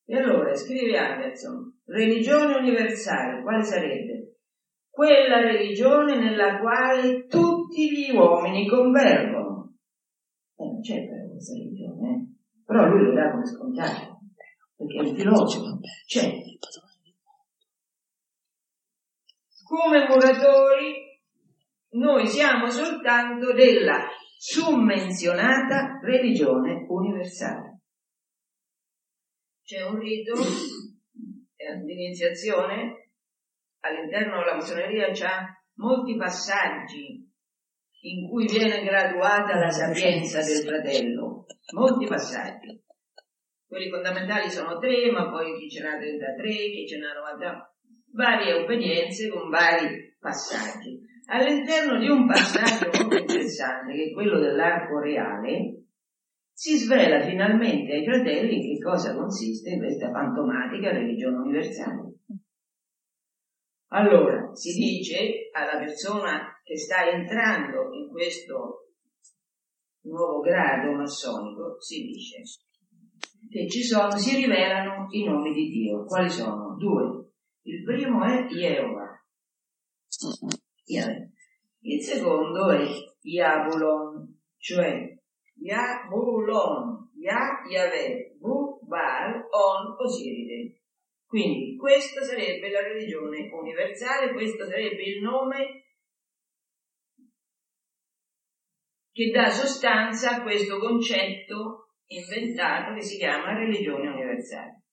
[0.07, 4.17] E allora scrive Anderson, religione universale, quale sarebbe?
[4.97, 9.75] quella religione nella quale tutti gli uomini convergono.
[10.57, 12.63] E eh, non c'è però questa religione, eh?
[12.65, 14.21] però lui lo dà come scontato,
[14.77, 16.33] perché è un filosofo, c'è.
[19.65, 21.21] Come muratori
[21.91, 24.07] noi siamo soltanto della
[24.39, 27.81] summenzionata religione universale.
[29.65, 30.35] C'è un rito
[31.85, 33.11] di iniziazione
[33.81, 37.26] all'interno della massoneria c'ha molti passaggi
[38.01, 42.83] in cui viene graduata la sapienza del fratello, molti passaggi.
[43.67, 47.75] Quelli fondamentali sono tre, ma poi chi ce n'ha 33, chi ce n'ha 90,
[48.13, 51.01] varie obbedienze con vari passaggi.
[51.29, 55.87] All'interno di un passaggio molto interessante, che è quello dell'arco reale,
[56.53, 62.06] si svela finalmente ai fratelli in che cosa consiste questa fantomatica religione universale.
[63.89, 68.91] Allora, si dice alla persona che sta entrando in questo
[70.03, 72.43] nuovo grado massonico, si dice
[73.49, 76.05] che ci sono, si rivelano i nomi di Dio.
[76.05, 76.77] Quali sono?
[76.77, 77.31] Due.
[77.63, 79.25] Il primo è Jehovah.
[81.81, 82.85] Il secondo è
[83.23, 85.17] Yabulon, cioè
[85.55, 90.76] Yabulon, Yah, Yahweh, Bu, Baal, On, Osiride.
[91.37, 95.85] Quindi questa sarebbe la religione universale, questo sarebbe il nome
[99.13, 104.85] che dà sostanza a questo concetto inventato che si chiama religione universale.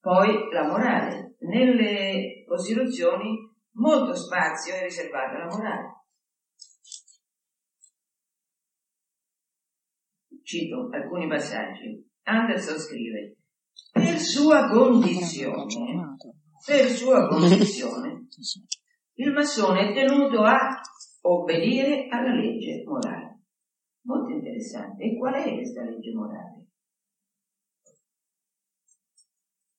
[0.00, 1.36] Poi la morale.
[1.40, 6.04] Nelle Costituzioni molto spazio è riservato alla morale.
[10.42, 12.02] Cito alcuni passaggi.
[12.22, 13.36] Anderson scrive,
[13.96, 16.16] per sua condizione,
[16.66, 18.26] per sua condizione,
[19.14, 20.78] il massone è tenuto a
[21.22, 23.40] obbedire alla legge morale.
[24.02, 25.02] Molto interessante.
[25.02, 26.66] E qual è questa legge morale?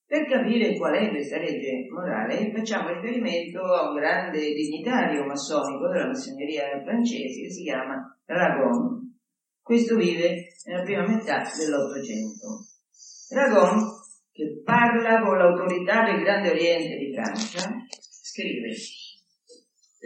[0.04, 6.06] Per capire qual è questa legge morale facciamo riferimento a un grande dignitario massonico della
[6.06, 9.16] massoneria francese che si chiama Ragon.
[9.62, 12.64] Questo vive nella prima metà dell'Ottocento.
[13.30, 13.97] Ragon,
[14.38, 18.72] che parla con l'autorità del Grande Oriente di Francia, scrive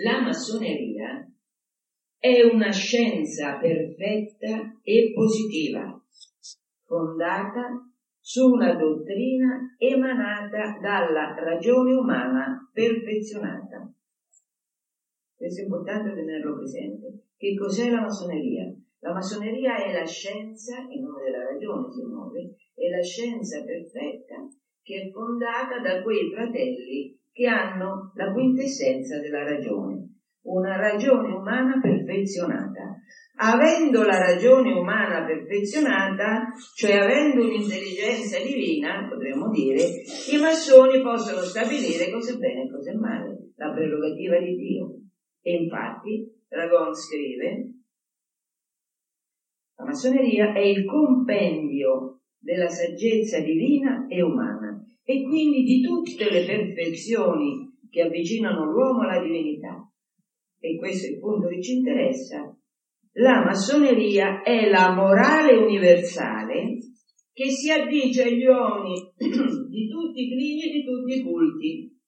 [0.02, 1.30] La massoneria
[2.18, 6.02] è una scienza perfetta e positiva,
[6.86, 13.92] fondata su una dottrina emanata dalla ragione umana perfezionata.
[15.36, 17.26] Questo è importante tenerlo presente.
[17.36, 18.74] Che cos'è la massoneria?
[19.02, 24.46] La massoneria è la scienza, in nome della ragione si muove, è la scienza perfetta
[24.82, 30.08] che è fondata da quei fratelli che hanno la quintessenza della ragione,
[30.42, 32.96] una ragione umana perfezionata
[33.36, 39.82] avendo la ragione umana perfezionata, cioè avendo un'intelligenza divina, potremmo dire,
[40.30, 44.94] i massoni possono stabilire cosa è bene e cosa è male, la prerogativa di Dio.
[45.40, 47.81] E infatti, Ragon scrive,
[49.82, 56.44] la massoneria è il compendio della saggezza divina e umana e quindi di tutte le
[56.44, 59.84] perfezioni che avvicinano l'uomo alla divinità.
[60.60, 62.56] E questo è il punto che ci interessa,
[63.14, 66.78] la massoneria è la morale universale
[67.32, 69.12] che si addice agli uomini
[69.68, 72.00] di tutti i clini e di tutti i culti.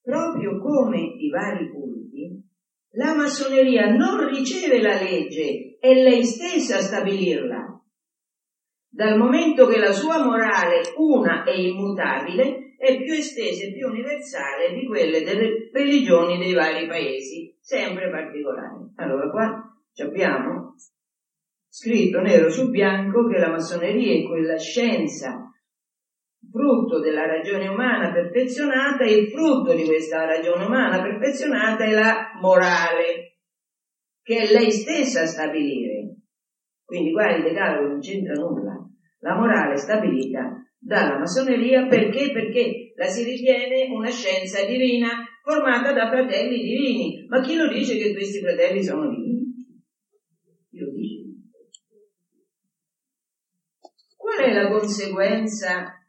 [0.00, 1.99] Proprio come i vari culti,
[2.94, 7.80] la massoneria non riceve la legge, è lei stessa a stabilirla.
[8.88, 14.72] Dal momento che la sua morale, una e immutabile, è più estesa e più universale
[14.72, 18.92] di quelle delle religioni dei vari paesi, sempre particolari.
[18.96, 19.70] Allora qua
[20.02, 20.74] abbiamo
[21.68, 25.49] scritto nero su bianco che la massoneria è quella scienza
[26.50, 32.32] frutto della ragione umana perfezionata e il frutto di questa ragione umana perfezionata è la
[32.40, 33.38] morale,
[34.22, 36.16] che è lei stessa a stabilire.
[36.84, 38.74] Quindi qua il decalogo non c'entra nulla.
[39.20, 42.32] La morale stabilita dalla massoneria perché?
[42.32, 45.08] Perché la si ritiene una scienza divina
[45.42, 47.26] formata da fratelli divini.
[47.28, 49.54] Ma chi lo dice che questi fratelli sono divini?
[50.70, 51.18] Chi lo dice?
[54.16, 55.99] Qual è la conseguenza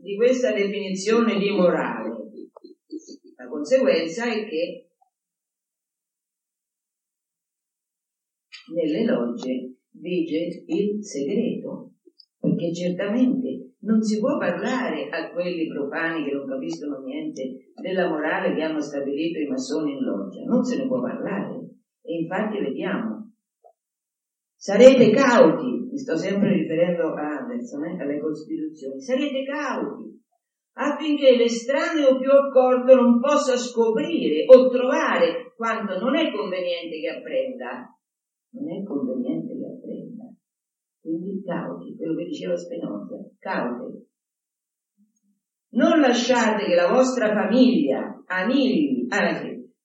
[0.00, 2.16] di questa definizione di morale?
[3.36, 4.90] La conseguenza è che
[8.74, 11.94] nelle logge vige il segreto,
[12.38, 18.54] perché certamente non si può parlare a quelli profani che non capiscono niente della morale
[18.54, 21.56] che hanno stabilito i massoni in loggia, non se ne può parlare.
[22.02, 23.32] E infatti vediamo,
[24.56, 30.16] sarete cauti, mi sto sempre riferendo a Anderson, eh, alle Costituzioni, sarete cauti
[30.78, 37.98] affinché l'estraneo più accorto non possa scoprire o trovare quanto non è conveniente che apprenda.
[38.50, 40.32] Non è conveniente che apprenda
[41.00, 44.06] quindi cauti, quello che diceva Spinoza, cauti.
[45.70, 49.06] Non lasciate che la vostra famiglia, amici,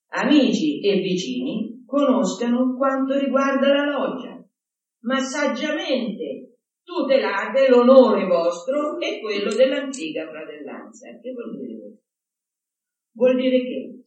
[0.10, 4.43] amici e vicini conoscano quanto riguarda la loggia,
[5.04, 11.08] ma saggiamente tutelate l'onore vostro e quello dell'antica fratellanza.
[11.22, 12.02] Che vuol dire questo?
[13.16, 14.04] Vuol dire che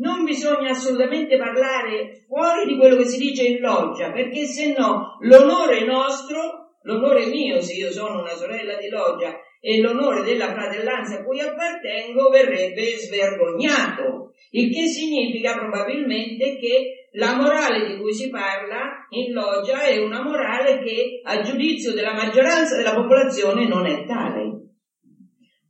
[0.00, 5.18] non bisogna assolutamente parlare fuori di quello che si dice in loggia, perché se no
[5.20, 11.18] l'onore nostro, l'onore mio se io sono una sorella di loggia e l'onore della fratellanza
[11.18, 18.30] a cui appartengo verrebbe svergognato, il che significa probabilmente che la morale di cui si
[18.30, 24.06] parla in loggia è una morale che a giudizio della maggioranza della popolazione non è
[24.06, 24.58] tale.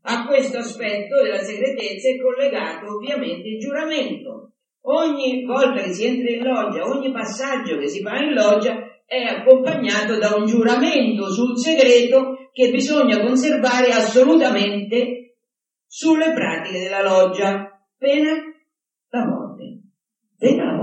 [0.03, 4.53] A questo aspetto della segretezza è collegato ovviamente il giuramento.
[4.83, 9.23] Ogni volta che si entra in loggia, ogni passaggio che si fa in loggia è
[9.25, 15.37] accompagnato da un giuramento sul segreto che bisogna conservare assolutamente
[15.87, 17.69] sulle pratiche della loggia,
[17.99, 18.31] pena
[19.11, 19.81] la morte.
[20.39, 20.80] Pena la morte.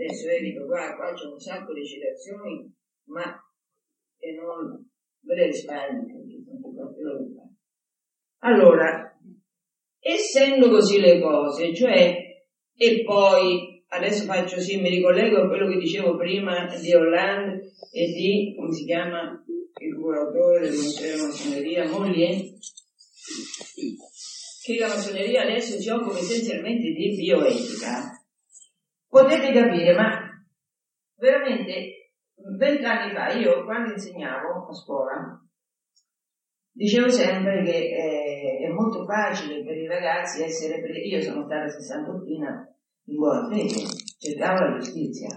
[0.00, 2.72] Adesso evito qua, qua c'è un sacco di citazioni,
[3.08, 3.38] ma
[4.18, 4.88] che non
[5.20, 6.06] ve le risparmio,
[8.38, 9.14] allora,
[9.98, 12.16] essendo così le cose, cioè,
[12.74, 18.06] e poi adesso faccio sì, mi ricollego a quello che dicevo prima di Hollande e
[18.06, 19.44] di, come si chiama,
[19.80, 22.42] il curatore del Ministero della Massoneria, Mollier,
[24.62, 28.19] che la massoneria adesso si occupa essenzialmente di bioetica,
[29.10, 30.08] potete capire, ma
[31.16, 32.12] veramente
[32.56, 35.40] vent'anni fa io quando insegnavo a scuola
[36.72, 41.68] dicevo sempre che eh, è molto facile per i ragazzi essere pre- io sono stata
[41.68, 42.66] sessantottina
[43.04, 43.86] in buona fede,
[44.18, 45.28] cercavo la giustizia.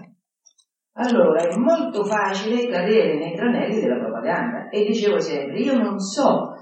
[0.96, 6.52] Allora è molto facile cadere nei tranelli della propaganda e dicevo sempre, io non so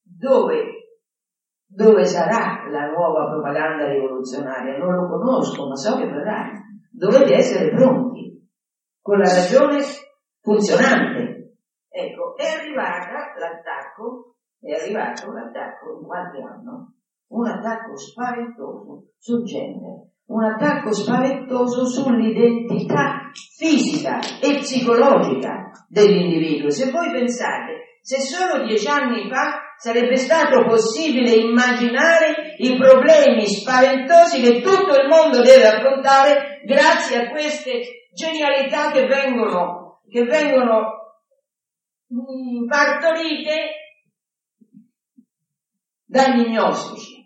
[0.00, 0.79] dove,
[1.72, 6.50] dove sarà la nuova propaganda rivoluzionaria, non lo conosco, ma so che verrà.
[6.90, 8.44] Dovete essere pronti,
[9.00, 9.78] con la ragione
[10.40, 11.54] funzionante.
[11.88, 16.94] Ecco, è arrivata l'attacco, è arrivato l'attacco in qualche anno,
[17.28, 26.70] un attacco spaventoso sul genere, un attacco spaventoso sull'identità fisica e psicologica dell'individuo.
[26.70, 34.42] Se voi pensate, se solo dieci anni fa sarebbe stato possibile immaginare i problemi spaventosi
[34.42, 41.16] che tutto il mondo deve affrontare grazie a queste genialità che vengono, che vengono
[42.68, 43.52] partorite
[46.04, 47.18] dagli gnostici.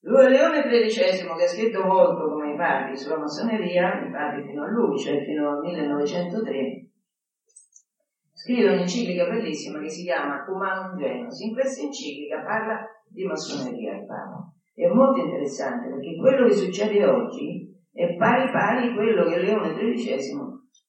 [0.00, 4.68] Leone XIII, che ha scritto molto come i padri sulla massoneria, i padri fino a
[4.68, 6.83] lui, cioè fino al 1903,
[8.44, 11.40] scrive un'enciclica bellissima che si chiama Humanum Genus.
[11.40, 14.52] In questa enciclica parla di massoneria il Papa.
[14.74, 20.28] È molto interessante perché quello che succede oggi è pari pari quello che Leone XIII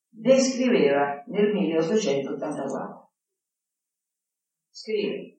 [0.10, 3.10] descriveva nel 1884.
[4.70, 5.38] Scrive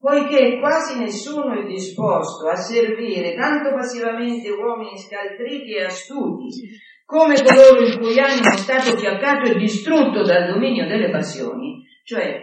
[0.00, 6.48] poiché quasi nessuno è disposto a servire tanto passivamente uomini scaltriti e astuti,
[7.10, 12.40] come coloro il cui animo è stato fiaccato e distrutto dal dominio delle passioni, cioè,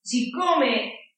[0.00, 1.12] siccome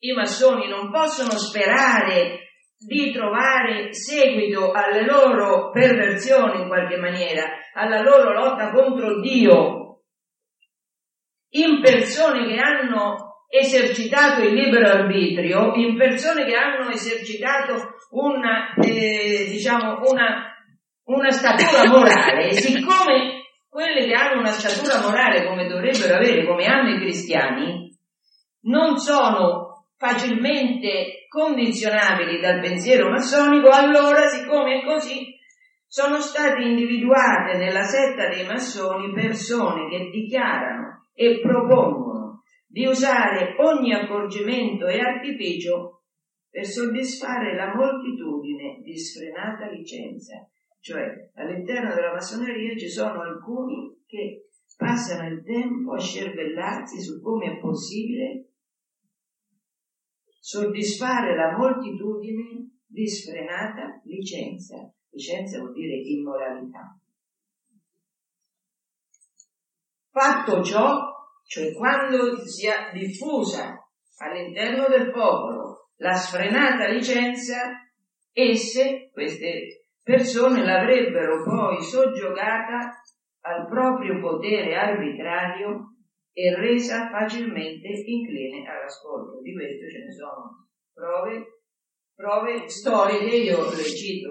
[0.00, 8.02] i massoni non possono sperare di trovare seguito alle loro perversioni in qualche maniera, alla
[8.02, 10.02] loro lotta contro Dio,
[11.54, 19.46] in persone che hanno esercitato il libero arbitrio in persone che hanno esercitato una, eh,
[19.48, 20.52] diciamo, una,
[21.04, 26.94] una statura morale, siccome quelle che hanno una statura morale come dovrebbero avere, come hanno
[26.94, 27.96] i cristiani,
[28.64, 35.34] non sono facilmente condizionabili dal pensiero massonico, allora siccome è così,
[35.86, 43.92] sono state individuate nella setta dei massoni persone che dichiarano e propongono di usare ogni
[43.92, 46.02] accorgimento e artificio
[46.50, 50.46] per soddisfare la moltitudine di sfrenata licenza.
[50.82, 57.52] Cioè, all'interno della massoneria ci sono alcuni che passano il tempo a scervellarsi su come
[57.52, 58.48] è possibile
[60.40, 64.92] soddisfare la moltitudine di sfrenata licenza.
[65.10, 66.98] Licenza vuol dire immoralità.
[70.10, 70.98] Fatto ciò,
[71.46, 77.70] cioè quando si è diffusa all'interno del popolo la sfrenata licenza,
[78.32, 83.00] esse, queste persone, l'avrebbero poi soggiogata
[83.44, 85.96] al proprio potere arbitrario
[86.32, 89.40] e resa facilmente incline all'ascolto.
[89.40, 91.62] Di questo ce ne sono prove
[92.14, 94.30] prove storiche, io le cito,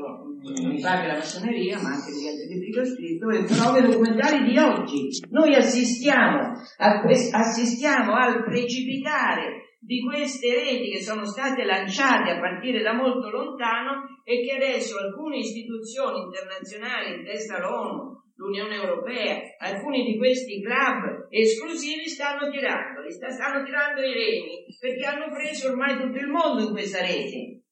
[0.63, 4.49] mi pare la massoneria, ma anche negli altri libri che ho scritto, e prove documentali
[4.49, 5.09] di oggi.
[5.29, 6.53] Noi assistiamo,
[7.01, 13.31] quest- assistiamo al precipitare di queste reti che sono state lanciate a partire da molto
[13.31, 20.61] lontano e che adesso alcune istituzioni internazionali, in testa l'ONU, l'Unione Europea, alcuni di questi
[20.61, 26.61] club esclusivi stanno tirando, stanno tirando i remi perché hanno preso ormai tutto il mondo
[26.61, 27.63] in questa rete.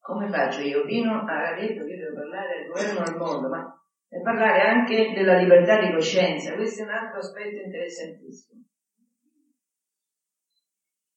[0.00, 0.84] Come faccio io?
[0.84, 5.38] Pino ha detto che devo parlare del governo al mondo, ma per parlare anche della
[5.38, 6.54] libertà di coscienza.
[6.54, 8.62] Questo è un altro aspetto interessantissimo.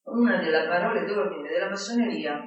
[0.03, 2.41] Una delle parole d'ordine della massoneria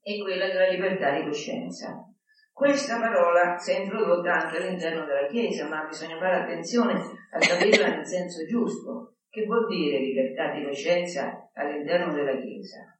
[0.00, 2.06] è quella della libertà di coscienza.
[2.52, 7.88] Questa parola si è introdotta anche all'interno della Chiesa, ma bisogna fare attenzione a capirla
[7.88, 9.16] nel senso giusto.
[9.28, 12.95] Che vuol dire libertà di coscienza all'interno della Chiesa?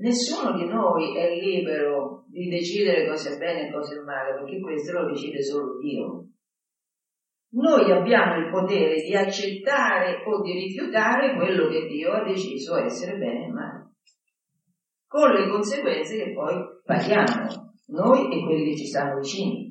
[0.00, 4.58] Nessuno di noi è libero di decidere cosa è bene e cosa è male, perché
[4.58, 6.26] questo lo decide solo Dio.
[7.52, 13.18] Noi abbiamo il potere di accettare o di rifiutare quello che Dio ha deciso essere
[13.18, 13.90] bene e male,
[15.06, 19.70] con le conseguenze che poi paghiamo, noi e quelli che ci stanno vicini.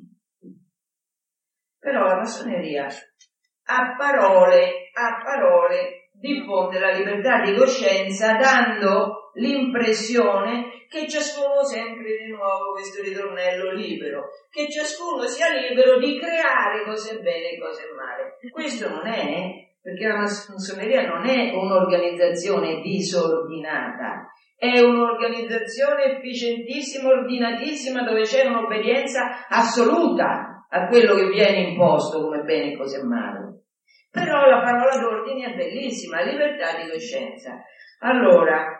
[1.80, 11.08] Però la massoneria a parole, a parole diffonde la libertà di coscienza dando l'impressione che
[11.08, 17.52] ciascuno sempre di nuovo questo ritornello libero, che ciascuno sia libero di creare cose bene
[17.52, 18.38] e cose male.
[18.50, 28.24] Questo non è, perché la massoneria non è un'organizzazione disordinata, è un'organizzazione efficientissima, ordinatissima, dove
[28.24, 33.64] c'è un'obbedienza assoluta a quello che viene imposto come bene e cose male.
[34.12, 37.62] Però la parola d'ordine è bellissima, libertà di coscienza.
[38.00, 38.78] Allora,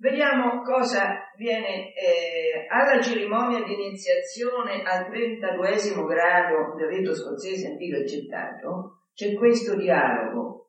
[0.00, 7.96] Vediamo cosa viene eh, alla cerimonia di iniziazione al 32 grado del rito scozzese antico
[7.96, 10.68] accettato, c'è questo dialogo.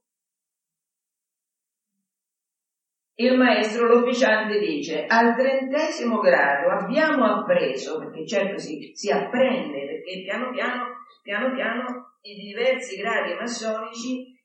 [3.19, 10.23] Il maestro, l'ufficiante dice, al trentesimo grado abbiamo appreso, perché certo si, si apprende, perché
[10.23, 10.85] piano piano,
[11.21, 14.38] piano piano i diversi gradi massonici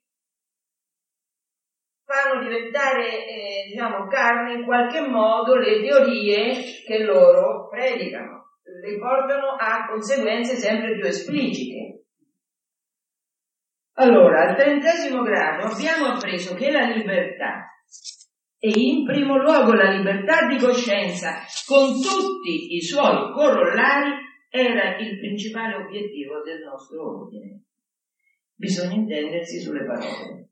[2.05, 9.57] fanno diventare, eh, diciamo, carne in qualche modo le teorie che loro predicano, le portano
[9.59, 12.05] a conseguenze sempre più esplicite.
[13.97, 17.69] Allora, al trentesimo grado abbiamo appreso che la libertà,
[18.59, 24.11] e in primo luogo la libertà di coscienza, con tutti i suoi corollari,
[24.49, 27.63] era il principale obiettivo del nostro ordine.
[28.55, 30.44] Bisogna intendersi sulle parole.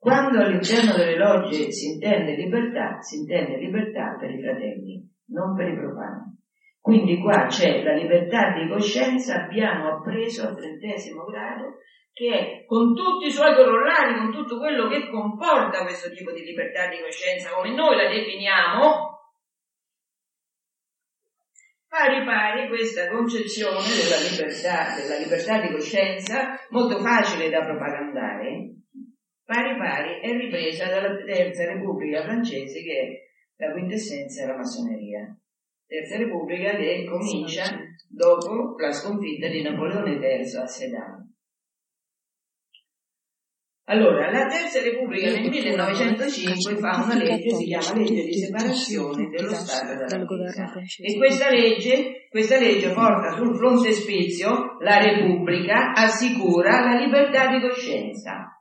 [0.00, 5.68] Quando all'interno delle logge si intende libertà, si intende libertà per i fratelli, non per
[5.68, 6.38] i profani.
[6.80, 11.76] Quindi qua c'è la libertà di coscienza, abbiamo appreso al trentesimo grado,
[12.14, 16.44] che è con tutti i suoi corollari, con tutto quello che comporta questo tipo di
[16.44, 19.20] libertà di coscienza, come noi la definiamo,
[21.86, 28.79] pari pari questa concezione della libertà, della libertà di coscienza, molto facile da propagandare,
[29.50, 35.36] pari pari è ripresa dalla Terza Repubblica francese che è la quintessenza della massoneria.
[35.86, 37.64] Terza Repubblica che comincia
[38.08, 41.34] dopo la sconfitta di Napoleone III a Sedan.
[43.86, 49.52] Allora, la Terza Repubblica nel 1905 fa una legge, si chiama legge di separazione dello
[49.52, 50.72] Stato dalla Chiesa.
[51.02, 58.59] E questa legge, questa legge porta sul frontespizio la Repubblica assicura la libertà di coscienza.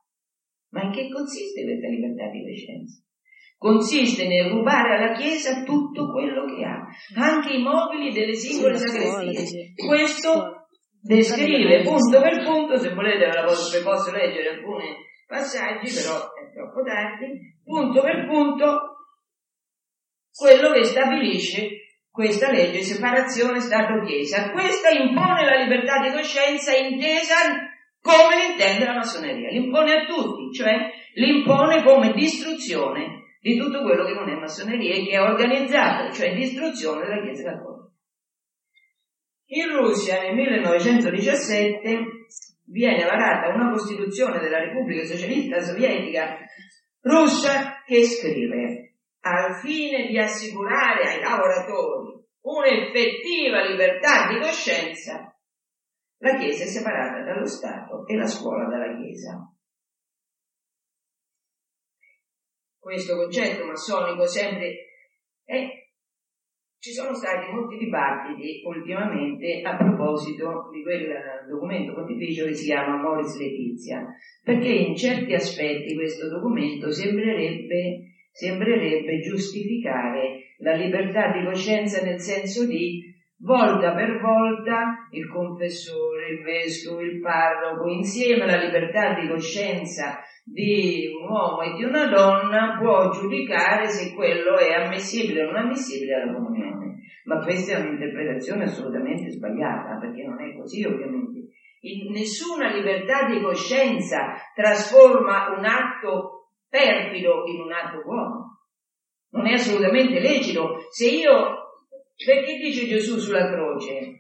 [0.72, 3.02] Ma in che consiste questa libertà di coscienza?
[3.58, 9.74] Consiste nel rubare alla Chiesa tutto quello che ha, anche i mobili delle singole sacrestie.
[9.76, 10.68] Questo
[11.02, 14.96] descrive punto per punto, se volete ve posso, posso leggere alcuni
[15.28, 18.98] passaggi, però è troppo tardi, punto per punto
[20.32, 21.68] quello che stabilisce
[22.10, 24.52] questa legge separazione Stato-Chiesa.
[24.52, 27.36] Questa impone la libertà di coscienza intesa
[28.18, 34.14] come l'intende la massoneria, l'impone a tutti, cioè l'impone come distruzione di tutto quello che
[34.14, 37.88] non è massoneria e che è organizzato, cioè distruzione della Chiesa Cattolica.
[39.52, 42.06] In Russia nel 1917
[42.66, 46.38] viene varata una Costituzione della Repubblica Socialista Sovietica
[47.02, 55.34] russa che scrive al fine di assicurare ai lavoratori un'effettiva libertà di coscienza
[56.20, 59.54] la Chiesa è separata dallo Stato e la scuola dalla Chiesa.
[62.78, 64.76] Questo concetto massonico sempre
[65.44, 65.80] è
[66.82, 71.10] ci sono stati molti dibattiti ultimamente a proposito di quel
[71.50, 74.06] documento pontificio che si chiama Moris Letizia,
[74.42, 78.00] perché in certi aspetti questo documento sembrerebbe,
[78.32, 83.04] sembrerebbe giustificare la libertà di coscienza nel senso di
[83.40, 91.08] volta per volta il confessore, il vescovo, il parroco, insieme alla libertà di coscienza di
[91.20, 96.16] un uomo e di una donna può giudicare se quello è ammissibile o non ammissibile
[96.16, 96.98] alla comunione.
[97.26, 101.48] Ma questa è un'interpretazione assolutamente sbagliata, perché non è così ovviamente.
[101.82, 108.58] In nessuna libertà di coscienza trasforma un atto perfido in un atto buono.
[109.32, 110.88] Non è assolutamente lecito.
[110.90, 111.69] Se io,
[112.26, 114.20] perché dice Gesù sulla croce?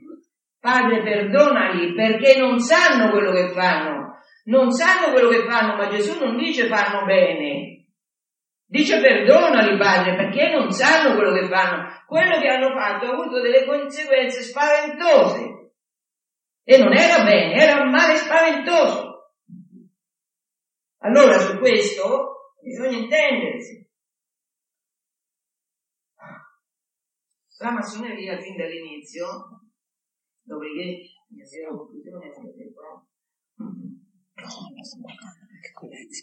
[0.60, 4.18] Padre perdonali perché non sanno quello che fanno.
[4.45, 7.88] Non sanno quello che fanno, ma Gesù non dice fanno bene.
[8.66, 11.88] Dice perdonali Padre perché non sanno quello che fanno.
[12.06, 15.74] Quello che hanno fatto ha avuto delle conseguenze spaventose.
[16.64, 19.34] E non era bene, era un male spaventoso.
[21.00, 23.89] Allora su questo bisogna intendersi.
[27.62, 29.26] La massoneria fin dall'inizio,
[30.43, 32.32] dopodiché mi la conclusione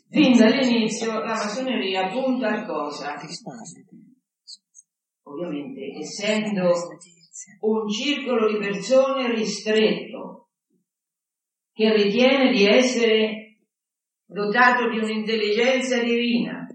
[0.08, 3.16] Fin dall'inizio la massoneria punta a cosa?
[5.24, 6.72] Ovviamente, essendo
[7.60, 10.52] un circolo di persone ristretto,
[11.74, 13.58] che ritiene di essere
[14.24, 16.66] dotato di un'intelligenza divina,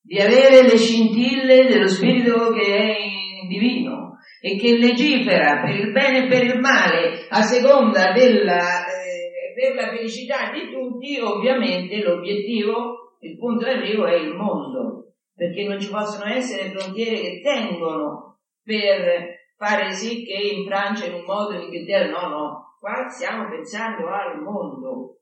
[0.00, 3.18] di avere le scintille dello spirito che è
[3.48, 9.52] divino e che legifera per il bene e per il male a seconda della, eh,
[9.54, 15.80] per la felicità di tutti, ovviamente l'obiettivo, il punto d'arrivo è il mondo, perché non
[15.80, 21.54] ci possono essere frontiere che tengono per fare sì che in Francia in un modo,
[21.54, 25.16] in Inghilterra, no, no, qua stiamo pensando al mondo.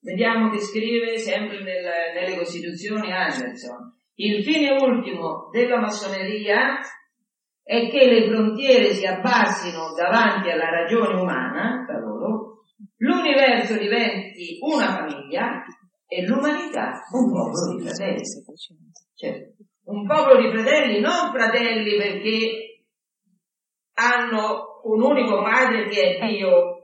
[0.00, 1.84] Vediamo che scrive sempre nel,
[2.14, 3.95] nelle Costituzioni Anderson.
[4.18, 6.78] Il fine ultimo della massoneria
[7.62, 12.62] è che le frontiere si abbassino davanti alla ragione umana, per loro,
[12.98, 15.64] l'universo diventi una famiglia
[16.06, 18.22] e l'umanità un popolo di fratelli.
[19.14, 19.52] Cioè,
[19.84, 22.76] un popolo di fratelli, non fratelli perché
[23.94, 26.75] hanno un unico padre che è Dio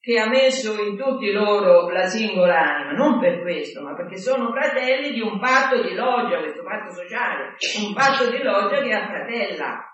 [0.00, 4.50] che ha messo in tutti loro la singola anima, non per questo, ma perché sono
[4.50, 9.84] fratelli di un patto di loggia, questo patto sociale, un patto di loggia che affratella.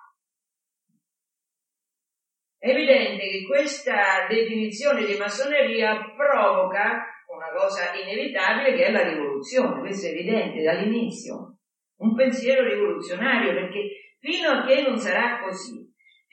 [2.56, 9.80] È evidente che questa definizione di massoneria provoca una cosa inevitabile che è la rivoluzione,
[9.80, 11.58] questo è evidente dall'inizio,
[11.98, 15.85] un pensiero rivoluzionario, perché fino a che non sarà così,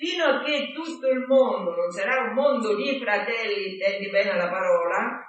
[0.03, 4.49] fino a che tutto il mondo non sarà un mondo di fratelli, intendi bene la
[4.49, 5.23] parola,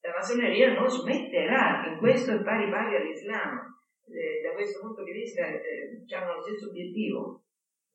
[0.00, 3.54] la massoneria non smetterà, in questo è pari pari all'Islam,
[4.08, 7.44] eh, da questo punto di vista eh, hanno lo stesso obiettivo,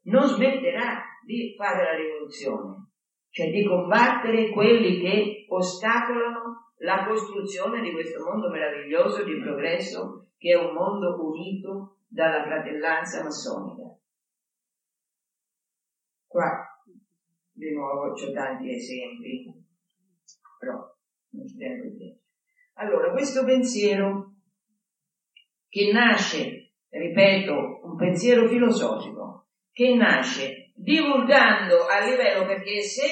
[0.04, 2.91] non smetterà di fare la rivoluzione,
[3.30, 10.51] cioè di combattere quelli che ostacolano la costruzione di questo mondo meraviglioso di progresso che
[10.51, 13.82] è un mondo unito dalla fratellanza massonica.
[16.34, 16.67] Qua
[17.51, 19.53] di nuovo c'ho tanti esempi,
[20.57, 20.79] però
[21.29, 22.17] non ci tengo di
[22.73, 24.34] Allora, questo pensiero
[25.69, 33.05] che nasce, ripeto, un pensiero filosofico, che nasce divulgando a livello perché se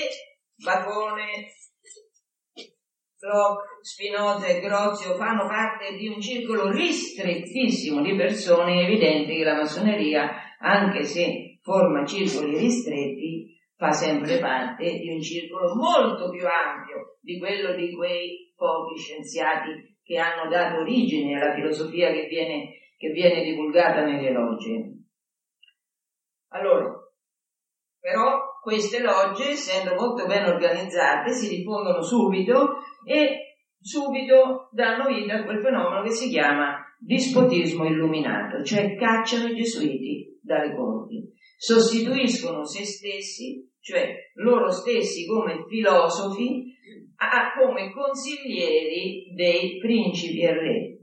[0.56, 1.46] Bacone,
[3.20, 9.44] Locke, Spinoza e Grozio fanno parte di un circolo ristrettissimo di persone, è evidente che
[9.44, 16.46] la massoneria, anche se forma circoli ristretti, fa sempre parte di un circolo molto più
[16.46, 22.70] ampio di quello di quei pochi scienziati che hanno dato origine alla filosofia che viene,
[22.98, 24.98] che viene divulgata nelle logge.
[26.50, 26.92] Allora,
[28.00, 35.44] però queste logge, essendo molto ben organizzate, si diffondono subito e subito danno vita a
[35.44, 41.32] quel fenomeno che si chiama dispotismo illuminato, cioè cacciano i gesuiti dalle corti
[41.62, 46.74] sostituiscono se stessi, cioè loro stessi come filosofi,
[47.18, 50.98] a, come consiglieri dei principi e re.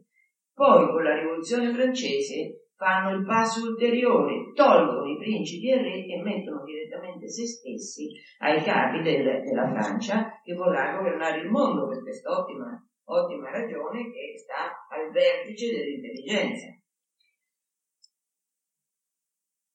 [0.53, 6.23] Poi con la rivoluzione francese fanno il passo ulteriore, tolgono i principi e re e
[6.23, 8.09] mettono direttamente se stessi
[8.41, 14.11] ai capi del, della Francia che vorrà governare il mondo per questa ottima, ottima ragione
[14.11, 16.67] che sta al vertice dell'intelligenza.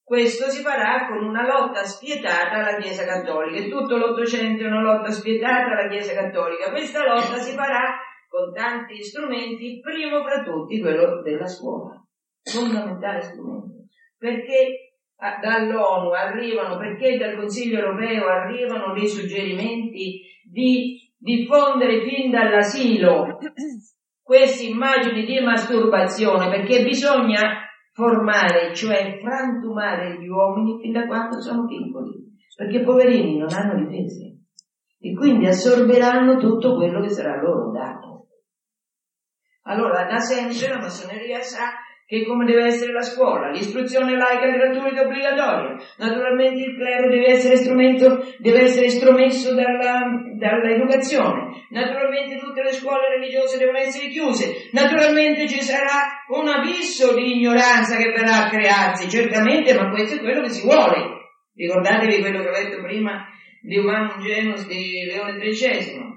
[0.04, 3.64] Questo si farà con una lotta spietata alla Chiesa Cattolica.
[3.64, 6.72] E tutto l'Ottocento è una lotta spietata alla Chiesa Cattolica.
[6.72, 7.96] Questa lotta si farà
[8.28, 12.04] con tanti strumenti, primo fra tutti quello della scuola.
[12.44, 13.86] fondamentale strumento,
[14.18, 14.98] perché
[15.42, 23.38] dall'ONU arrivano, perché dal Consiglio europeo arrivano dei suggerimenti di diffondere fin dall'asilo
[24.22, 27.62] queste immagini di masturbazione, perché bisogna
[27.94, 32.12] formare, cioè frantumare gli uomini fin da quando sono piccoli,
[32.56, 34.40] perché poverini non hanno difese
[35.00, 38.28] e quindi assorberanno tutto quello che sarà loro dato.
[39.64, 41.72] Allora, da sempre la massoneria sa
[42.06, 45.76] che come deve essere la scuola, l'istruzione laica gratuita e obbligatoria.
[45.98, 50.02] Naturalmente il clero deve essere strumento, deve essere estromesso dalla,
[50.38, 51.66] dall'educazione.
[51.70, 54.70] Naturalmente tutte le scuole religiose devono essere chiuse.
[54.72, 60.20] Naturalmente ci sarà un abisso di ignoranza che verrà a crearsi, certamente, ma questo è
[60.20, 61.22] quello che si vuole.
[61.56, 63.28] Ricordatevi quello che ho detto prima
[63.62, 66.13] di Humanum Genus di Leone XIII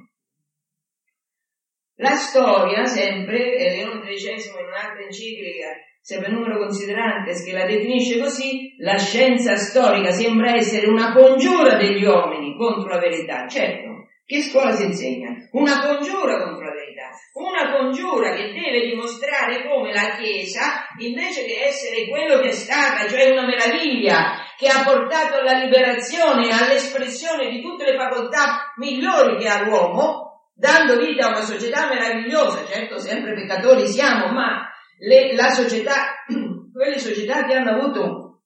[1.97, 5.69] la storia, sempre, e Leone XIII in un'altra enciclica,
[6.01, 12.05] sempre numero considerantes, che la definisce così, la scienza storica sembra essere una congiura degli
[12.05, 13.47] uomini contro la verità.
[13.49, 15.31] Certo, che scuola si insegna?
[15.53, 21.65] Una congiura contro la verità, una congiura che deve dimostrare come la Chiesa, invece che
[21.65, 27.49] essere quello che è stata, cioè una meraviglia che ha portato alla liberazione e all'espressione
[27.51, 30.26] di tutte le facoltà migliori che ha l'uomo,
[30.57, 34.67] dando vita a una società meravigliosa, certo sempre peccatori siamo, ma
[34.99, 36.25] le, la società,
[36.73, 38.41] quelle società che hanno avuto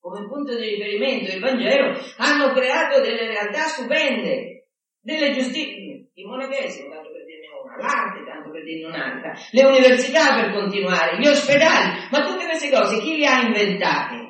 [0.00, 4.68] come punto di riferimento il Vangelo, hanno creato delle realtà stupende,
[5.00, 10.34] delle giustizie, il monachesimo, tanto per dirne una, l'arte, tanto per dirne un'altra, le università
[10.34, 14.23] per continuare, gli ospedali, ma tutte queste cose chi le ha inventate?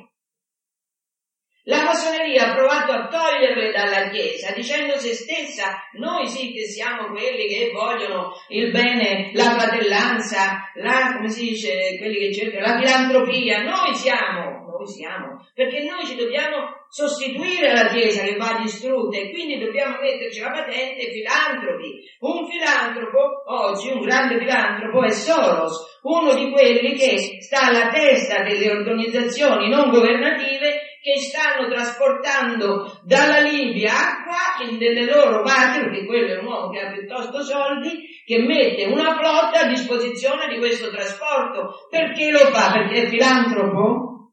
[1.66, 7.08] La massoneria ha provato a toglierle dalla Chiesa dicendo se stessa noi sì che siamo
[7.08, 12.78] quelli che vogliono il bene, la fratellanza, la, come si dice, quelli che cercano, la
[12.78, 19.16] filantropia, noi siamo, noi siamo, perché noi ci dobbiamo sostituire alla Chiesa che va distrutta
[19.16, 21.98] e quindi dobbiamo metterci la patente filantropi.
[22.18, 28.42] Un filantropo, oggi un grande filantropo è Soros, uno di quelli che sta alla testa
[28.42, 36.06] delle organizzazioni non governative che stanno trasportando dalla Libia acqua in delle loro barche, perché
[36.06, 40.56] quello è un uomo che ha piuttosto soldi, che mette una flotta a disposizione di
[40.56, 41.86] questo trasporto.
[41.90, 42.72] Perché lo fa?
[42.72, 44.32] Perché è filantropo?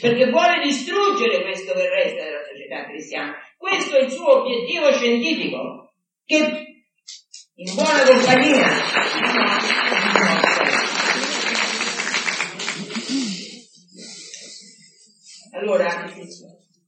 [0.00, 3.34] Perché vuole distruggere questo che resta della società cristiana.
[3.58, 5.92] Questo è il suo obiettivo scientifico,
[6.24, 6.36] che
[7.56, 8.68] in buona compagnia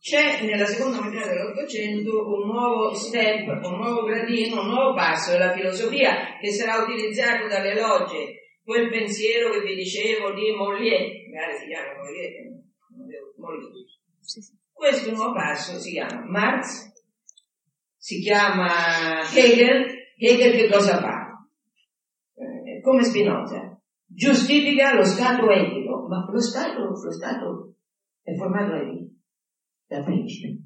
[0.02, 5.52] c'è nella seconda metà dell'Ottocento un nuovo step, un nuovo gradino, un nuovo passo della
[5.52, 8.58] filosofia che sarà utilizzato dalle logge.
[8.64, 12.32] Quel pensiero che vi dicevo di Mollier, magari si chiama Mollier,
[13.36, 13.70] Mollier.
[14.72, 16.90] Questo nuovo passo si chiama Marx,
[17.96, 19.86] si chiama Hegel.
[20.18, 21.46] Hegel che cosa fa?
[22.34, 27.74] Eh, come Spinoza, giustifica lo Stato etico, ma lo Stato, lo Stato
[28.20, 29.11] è formato da chi?
[29.92, 30.56] Dal principe.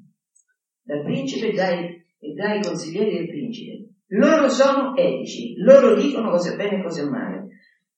[0.83, 1.83] Dal principe e dai,
[2.17, 3.89] e dai consiglieri del principe.
[4.11, 7.47] Loro sono etici, loro dicono cosa è bene e cosa è male.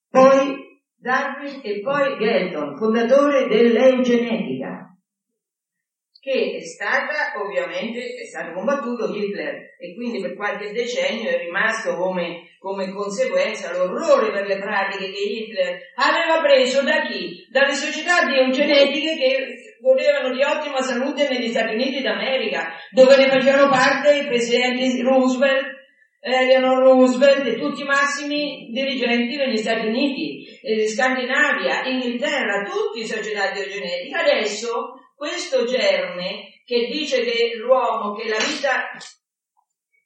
[0.09, 0.55] Poi
[0.95, 4.97] Darwin e poi Galton, fondatore dell'eugenetica,
[6.19, 11.95] che è stata ovviamente, è stato combattuto Hitler e quindi per qualche decennio è rimasto
[11.95, 17.45] come, come conseguenza l'orrore per le pratiche che Hitler aveva preso da chi?
[17.51, 23.30] Dalle società di eugenetiche che godevano di ottima salute negli Stati Uniti d'America, dove ne
[23.30, 25.77] facevano parte i presidenti Roosevelt,
[26.21, 33.07] Eleanor Roosevelt e tutti i massimi dirigenti degli Stati Uniti, eh, Scandinavia, Inghilterra, tutti i
[33.07, 34.19] società di eugenetica.
[34.19, 38.89] Adesso questo germe che dice che l'uomo, che la vita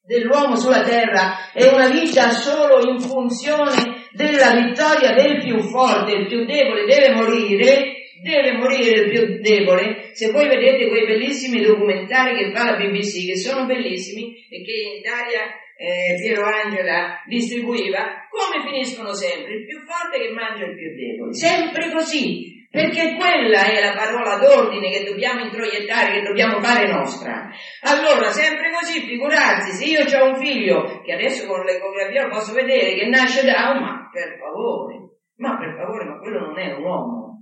[0.06, 6.28] dell'uomo sulla terra è una vita solo in funzione della vittoria del più forte, il
[6.28, 10.12] più debole deve morire, deve morire il più debole.
[10.14, 14.72] Se voi vedete quei bellissimi documentari che fa la BBC, che sono bellissimi e che
[14.72, 15.42] in Italia
[15.76, 19.56] eh, Piero Angela distribuiva, come finiscono sempre?
[19.56, 21.34] Il più forte che mangia il più debole.
[21.34, 22.52] Sempre così.
[22.74, 27.48] Perché quella è la parola d'ordine che dobbiamo introiettare, che dobbiamo fare nostra.
[27.82, 32.52] Allora, sempre così, figurarsi, se io ho un figlio, che adesso con l'ecografia lo posso
[32.54, 34.96] vedere, che nasce da un, ma per favore,
[35.36, 37.33] ma per favore, ma quello non è un uomo.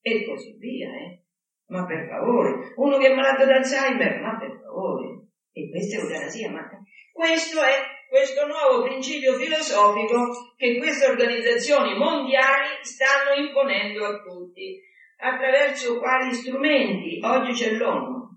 [0.00, 1.22] E così via, eh.
[1.66, 5.26] Ma per favore, uno che è malato d'Alzheimer, ma per favore.
[5.52, 6.68] E questa è eutanasia, ma
[7.12, 14.80] questo è questo nuovo principio filosofico che queste organizzazioni mondiali stanno imponendo a tutti.
[15.18, 17.20] Attraverso quali strumenti?
[17.22, 18.28] Oggi c'è l'ONU.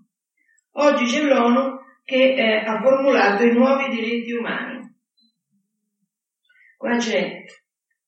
[0.72, 4.94] Oggi c'è l'ONU che eh, ha formulato i nuovi diritti umani.
[6.76, 7.44] Qua c'è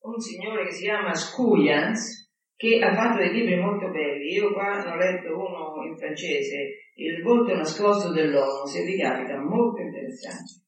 [0.01, 2.24] un signore che si chiama Scuyans,
[2.65, 4.33] che ha fatto dei libri molto belli.
[4.33, 9.37] Io qua ne ho letto uno in francese, Il volto nascosto dell'uomo, se vi capita,
[9.39, 10.63] molto interessante.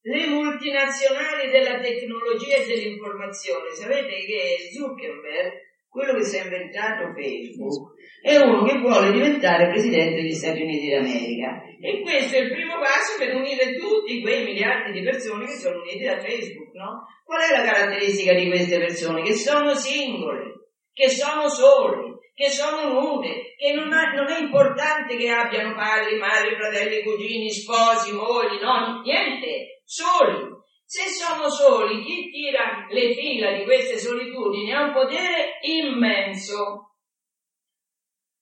[0.00, 7.96] Le multinazionali della tecnologia e dell'informazione, sapete che Zuckerberg quello che si è inventato Facebook
[8.22, 12.78] è uno che vuole diventare presidente degli Stati Uniti d'America e questo è il primo
[12.78, 17.06] passo per unire tutti quei miliardi di persone che sono uniti da Facebook, no?
[17.24, 19.22] Qual è la caratteristica di queste persone?
[19.22, 25.16] Che sono singole, che sono sole, che sono nude, che non, ha, non è importante
[25.16, 30.57] che abbiano padri, madri, fratelli, cugini, sposi, mogli, no, niente, soli,
[30.88, 36.94] se sono soli, chi tira le fila di queste solitudini ha un potere immenso.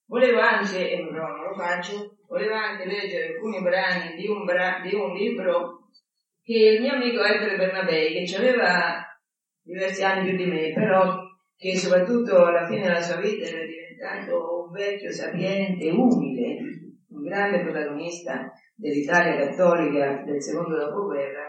[0.06, 4.78] Volevo anche, e però non lo faccio, volevo anche leggere alcuni brani di un, bra-
[4.80, 5.88] di un libro
[6.40, 9.04] che il mio amico Ettore Bernabei, che aveva
[9.60, 11.18] diversi anni più di me, però
[11.56, 16.58] che soprattutto alla fine della sua vita era diventato un vecchio sapiente, umile,
[17.08, 21.45] un grande protagonista dell'Italia cattolica del secondo dopoguerra,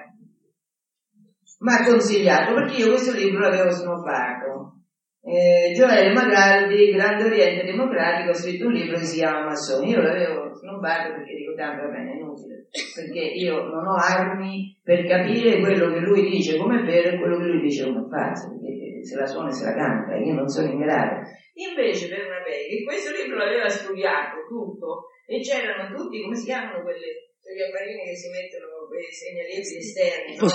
[1.60, 4.74] mi ha consigliato perché io questo libro l'avevo snobbato.
[5.22, 9.90] Eh, Gioele Magaldi, Grande Oriente Democratico, ha scritto un libro che si chiama Massoni.
[9.90, 14.80] Io l'avevo snobbato perché dico tanto va bene, è inutile, perché io non ho armi
[14.82, 18.10] per capire quello che lui dice come vero e quello che lui dice come è
[18.10, 21.28] falso, perché se la suona e se la canta, io non sono in grado.
[21.56, 26.82] Invece per una che questo libro l'aveva studiato tutto e c'erano tutti, come si chiamano
[26.84, 30.48] quelle, quegli apparini che si mettono quei segnaletti esterni, no?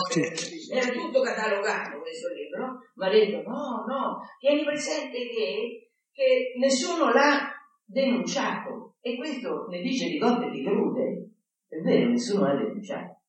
[0.75, 7.13] era tutto catalogato questo libro, ma ha detto no, no, tieni presente che, che nessuno
[7.13, 7.53] l'ha
[7.85, 11.31] denunciato e questo ne dice di cotte di crude,
[11.69, 13.21] è vero, nessuno l'ha denunciato.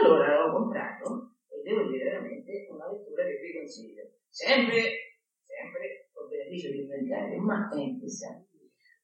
[0.00, 6.28] Allora l'ho comprato e devo dire veramente una lettura che vi consiglio, sempre, sempre con
[6.28, 8.52] beneficio di inventario, ma è interessante.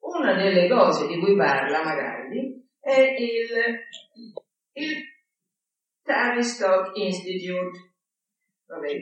[0.01, 3.49] Una delle cose di cui parla magari è il
[4.73, 5.05] il
[6.03, 7.89] Tavistock Institute.
[8.67, 9.01] Vabbè,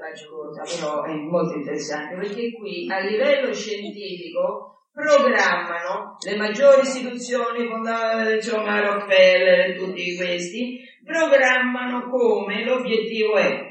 [0.00, 7.64] faccio corta, però è molto interessante perché qui a livello scientifico programmano le maggiori istituzioni,
[7.64, 13.68] insomma Rockefeller e tutti questi, programmano come l'obiettivo è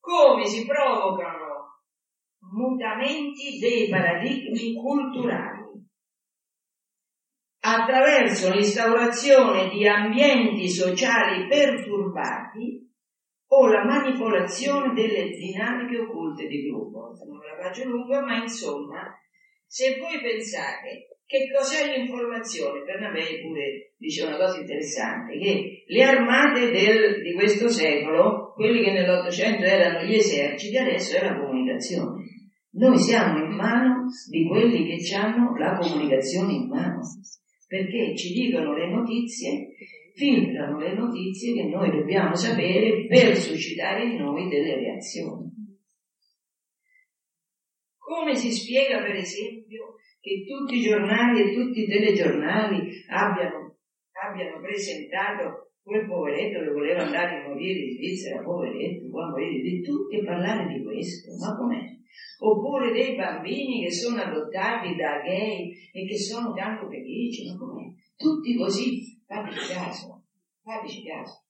[0.00, 1.80] come si provocano
[2.52, 5.63] mutamenti dei paradigmi culturali
[7.66, 12.92] attraverso l'instaurazione di ambienti sociali perturbati
[13.46, 17.12] o la manipolazione delle dinamiche occulte di gruppo.
[17.26, 19.18] Non la faccio lunga, ma insomma,
[19.64, 26.02] se voi pensate che cos'è l'informazione, per me pure dice una cosa interessante, che le
[26.02, 32.24] armate del, di questo secolo, quelli che nell'Ottocento erano gli eserciti, adesso è la comunicazione.
[32.72, 37.00] Noi siamo in mano di quelli che hanno la comunicazione in mano
[37.74, 39.74] perché ci dicono le notizie,
[40.14, 45.50] filtrano le notizie che noi dobbiamo sapere per suscitare in noi delle reazioni.
[47.98, 53.78] Come si spiega, per esempio, che tutti i giornali e tutti i telegiornali abbiano,
[54.24, 59.82] abbiano presentato quel poveretto che voleva andare a morire in Svizzera, poveretto, vuole morire di
[59.82, 61.82] tutti e parlare di questo, ma com'è?
[62.38, 67.84] Oppure dei bambini che sono adottati da gay e che sono tanto felici, ma com'è?
[68.16, 70.22] Tutti così, fateci caso,
[70.62, 71.42] fateci caso.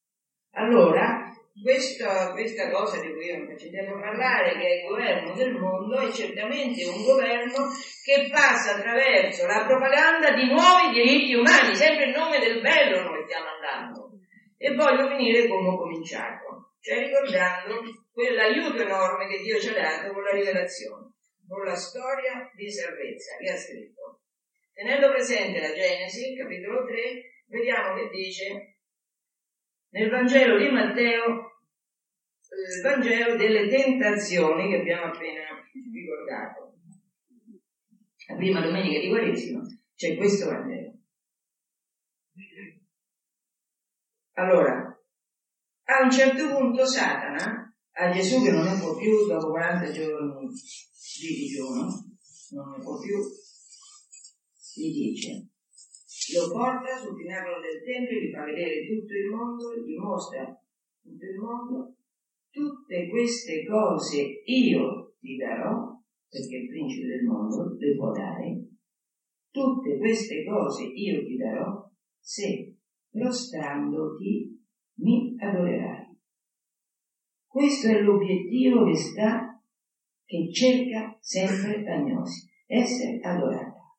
[0.53, 1.31] Allora,
[1.62, 6.01] questa, questa cosa di cui non ci devo parlare, che è il governo del mondo,
[6.01, 7.71] è certamente un governo
[8.03, 13.23] che passa attraverso la propaganda di nuovi diritti umani, sempre in nome del bello noi
[13.25, 14.11] stiamo andando.
[14.57, 17.80] E voglio finire come ho cominciato, cioè ricordando
[18.12, 21.14] quell'aiuto enorme che Dio ci ha dato con la rivelazione,
[21.49, 24.20] con la storia di salvezza che ha scritto.
[24.70, 28.76] Tenendo presente la Genesi, capitolo 3, vediamo che dice
[29.93, 31.53] nel Vangelo di Matteo,
[32.51, 35.43] il Vangelo delle tentazioni che abbiamo appena
[35.91, 36.74] ricordato.
[38.26, 39.62] La prima domenica di Quaresima
[39.95, 40.93] c'è questo Vangelo.
[44.32, 44.93] Allora,
[45.85, 47.64] a un certo punto Satana
[47.97, 51.87] a Gesù che non ne può più dopo 40 giorni di digiuno,
[52.51, 53.18] non ne può più,
[54.74, 55.49] gli dice,
[56.35, 60.45] lo porta sul pinacolo del Tempio, gli fa vedere tutto il mondo, gli mostra
[61.03, 61.95] tutto il mondo,
[62.51, 68.66] tutte queste cose io ti darò, perché il principe del mondo le può dare,
[69.51, 72.74] tutte queste cose io ti darò se
[73.11, 74.53] prostrandoti
[74.97, 76.16] mi adorerai.
[77.47, 79.62] Questo è l'obiettivo che sta,
[80.24, 83.97] che cerca sempre l'agnosi, essere adorata.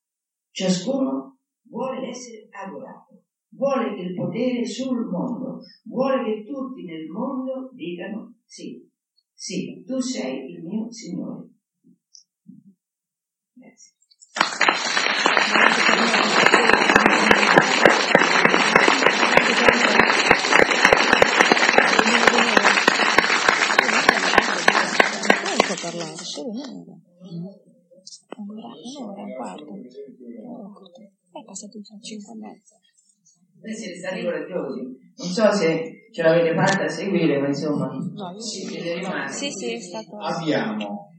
[0.52, 8.36] Ciascuno vuole essere adorato, vuole il potere sul mondo, vuole che tutti nel mondo dicano
[8.46, 8.90] sì,
[9.34, 11.50] sì, tu sei il mio Signore.
[13.54, 13.94] Grazie.
[25.90, 26.98] Parlare, solo un'ora.
[28.38, 29.74] Un'ora, un'ora, un quarto.
[29.76, 32.76] È passato fino a 5 e mezza.
[33.62, 34.82] Voi siete stati coraggiosi.
[35.18, 39.46] Non so se ce l'avete fatta a seguire, ma insomma, No, io siete rimasti.
[39.46, 40.18] Sì, sì, è stato...
[40.18, 41.14] Abbiamo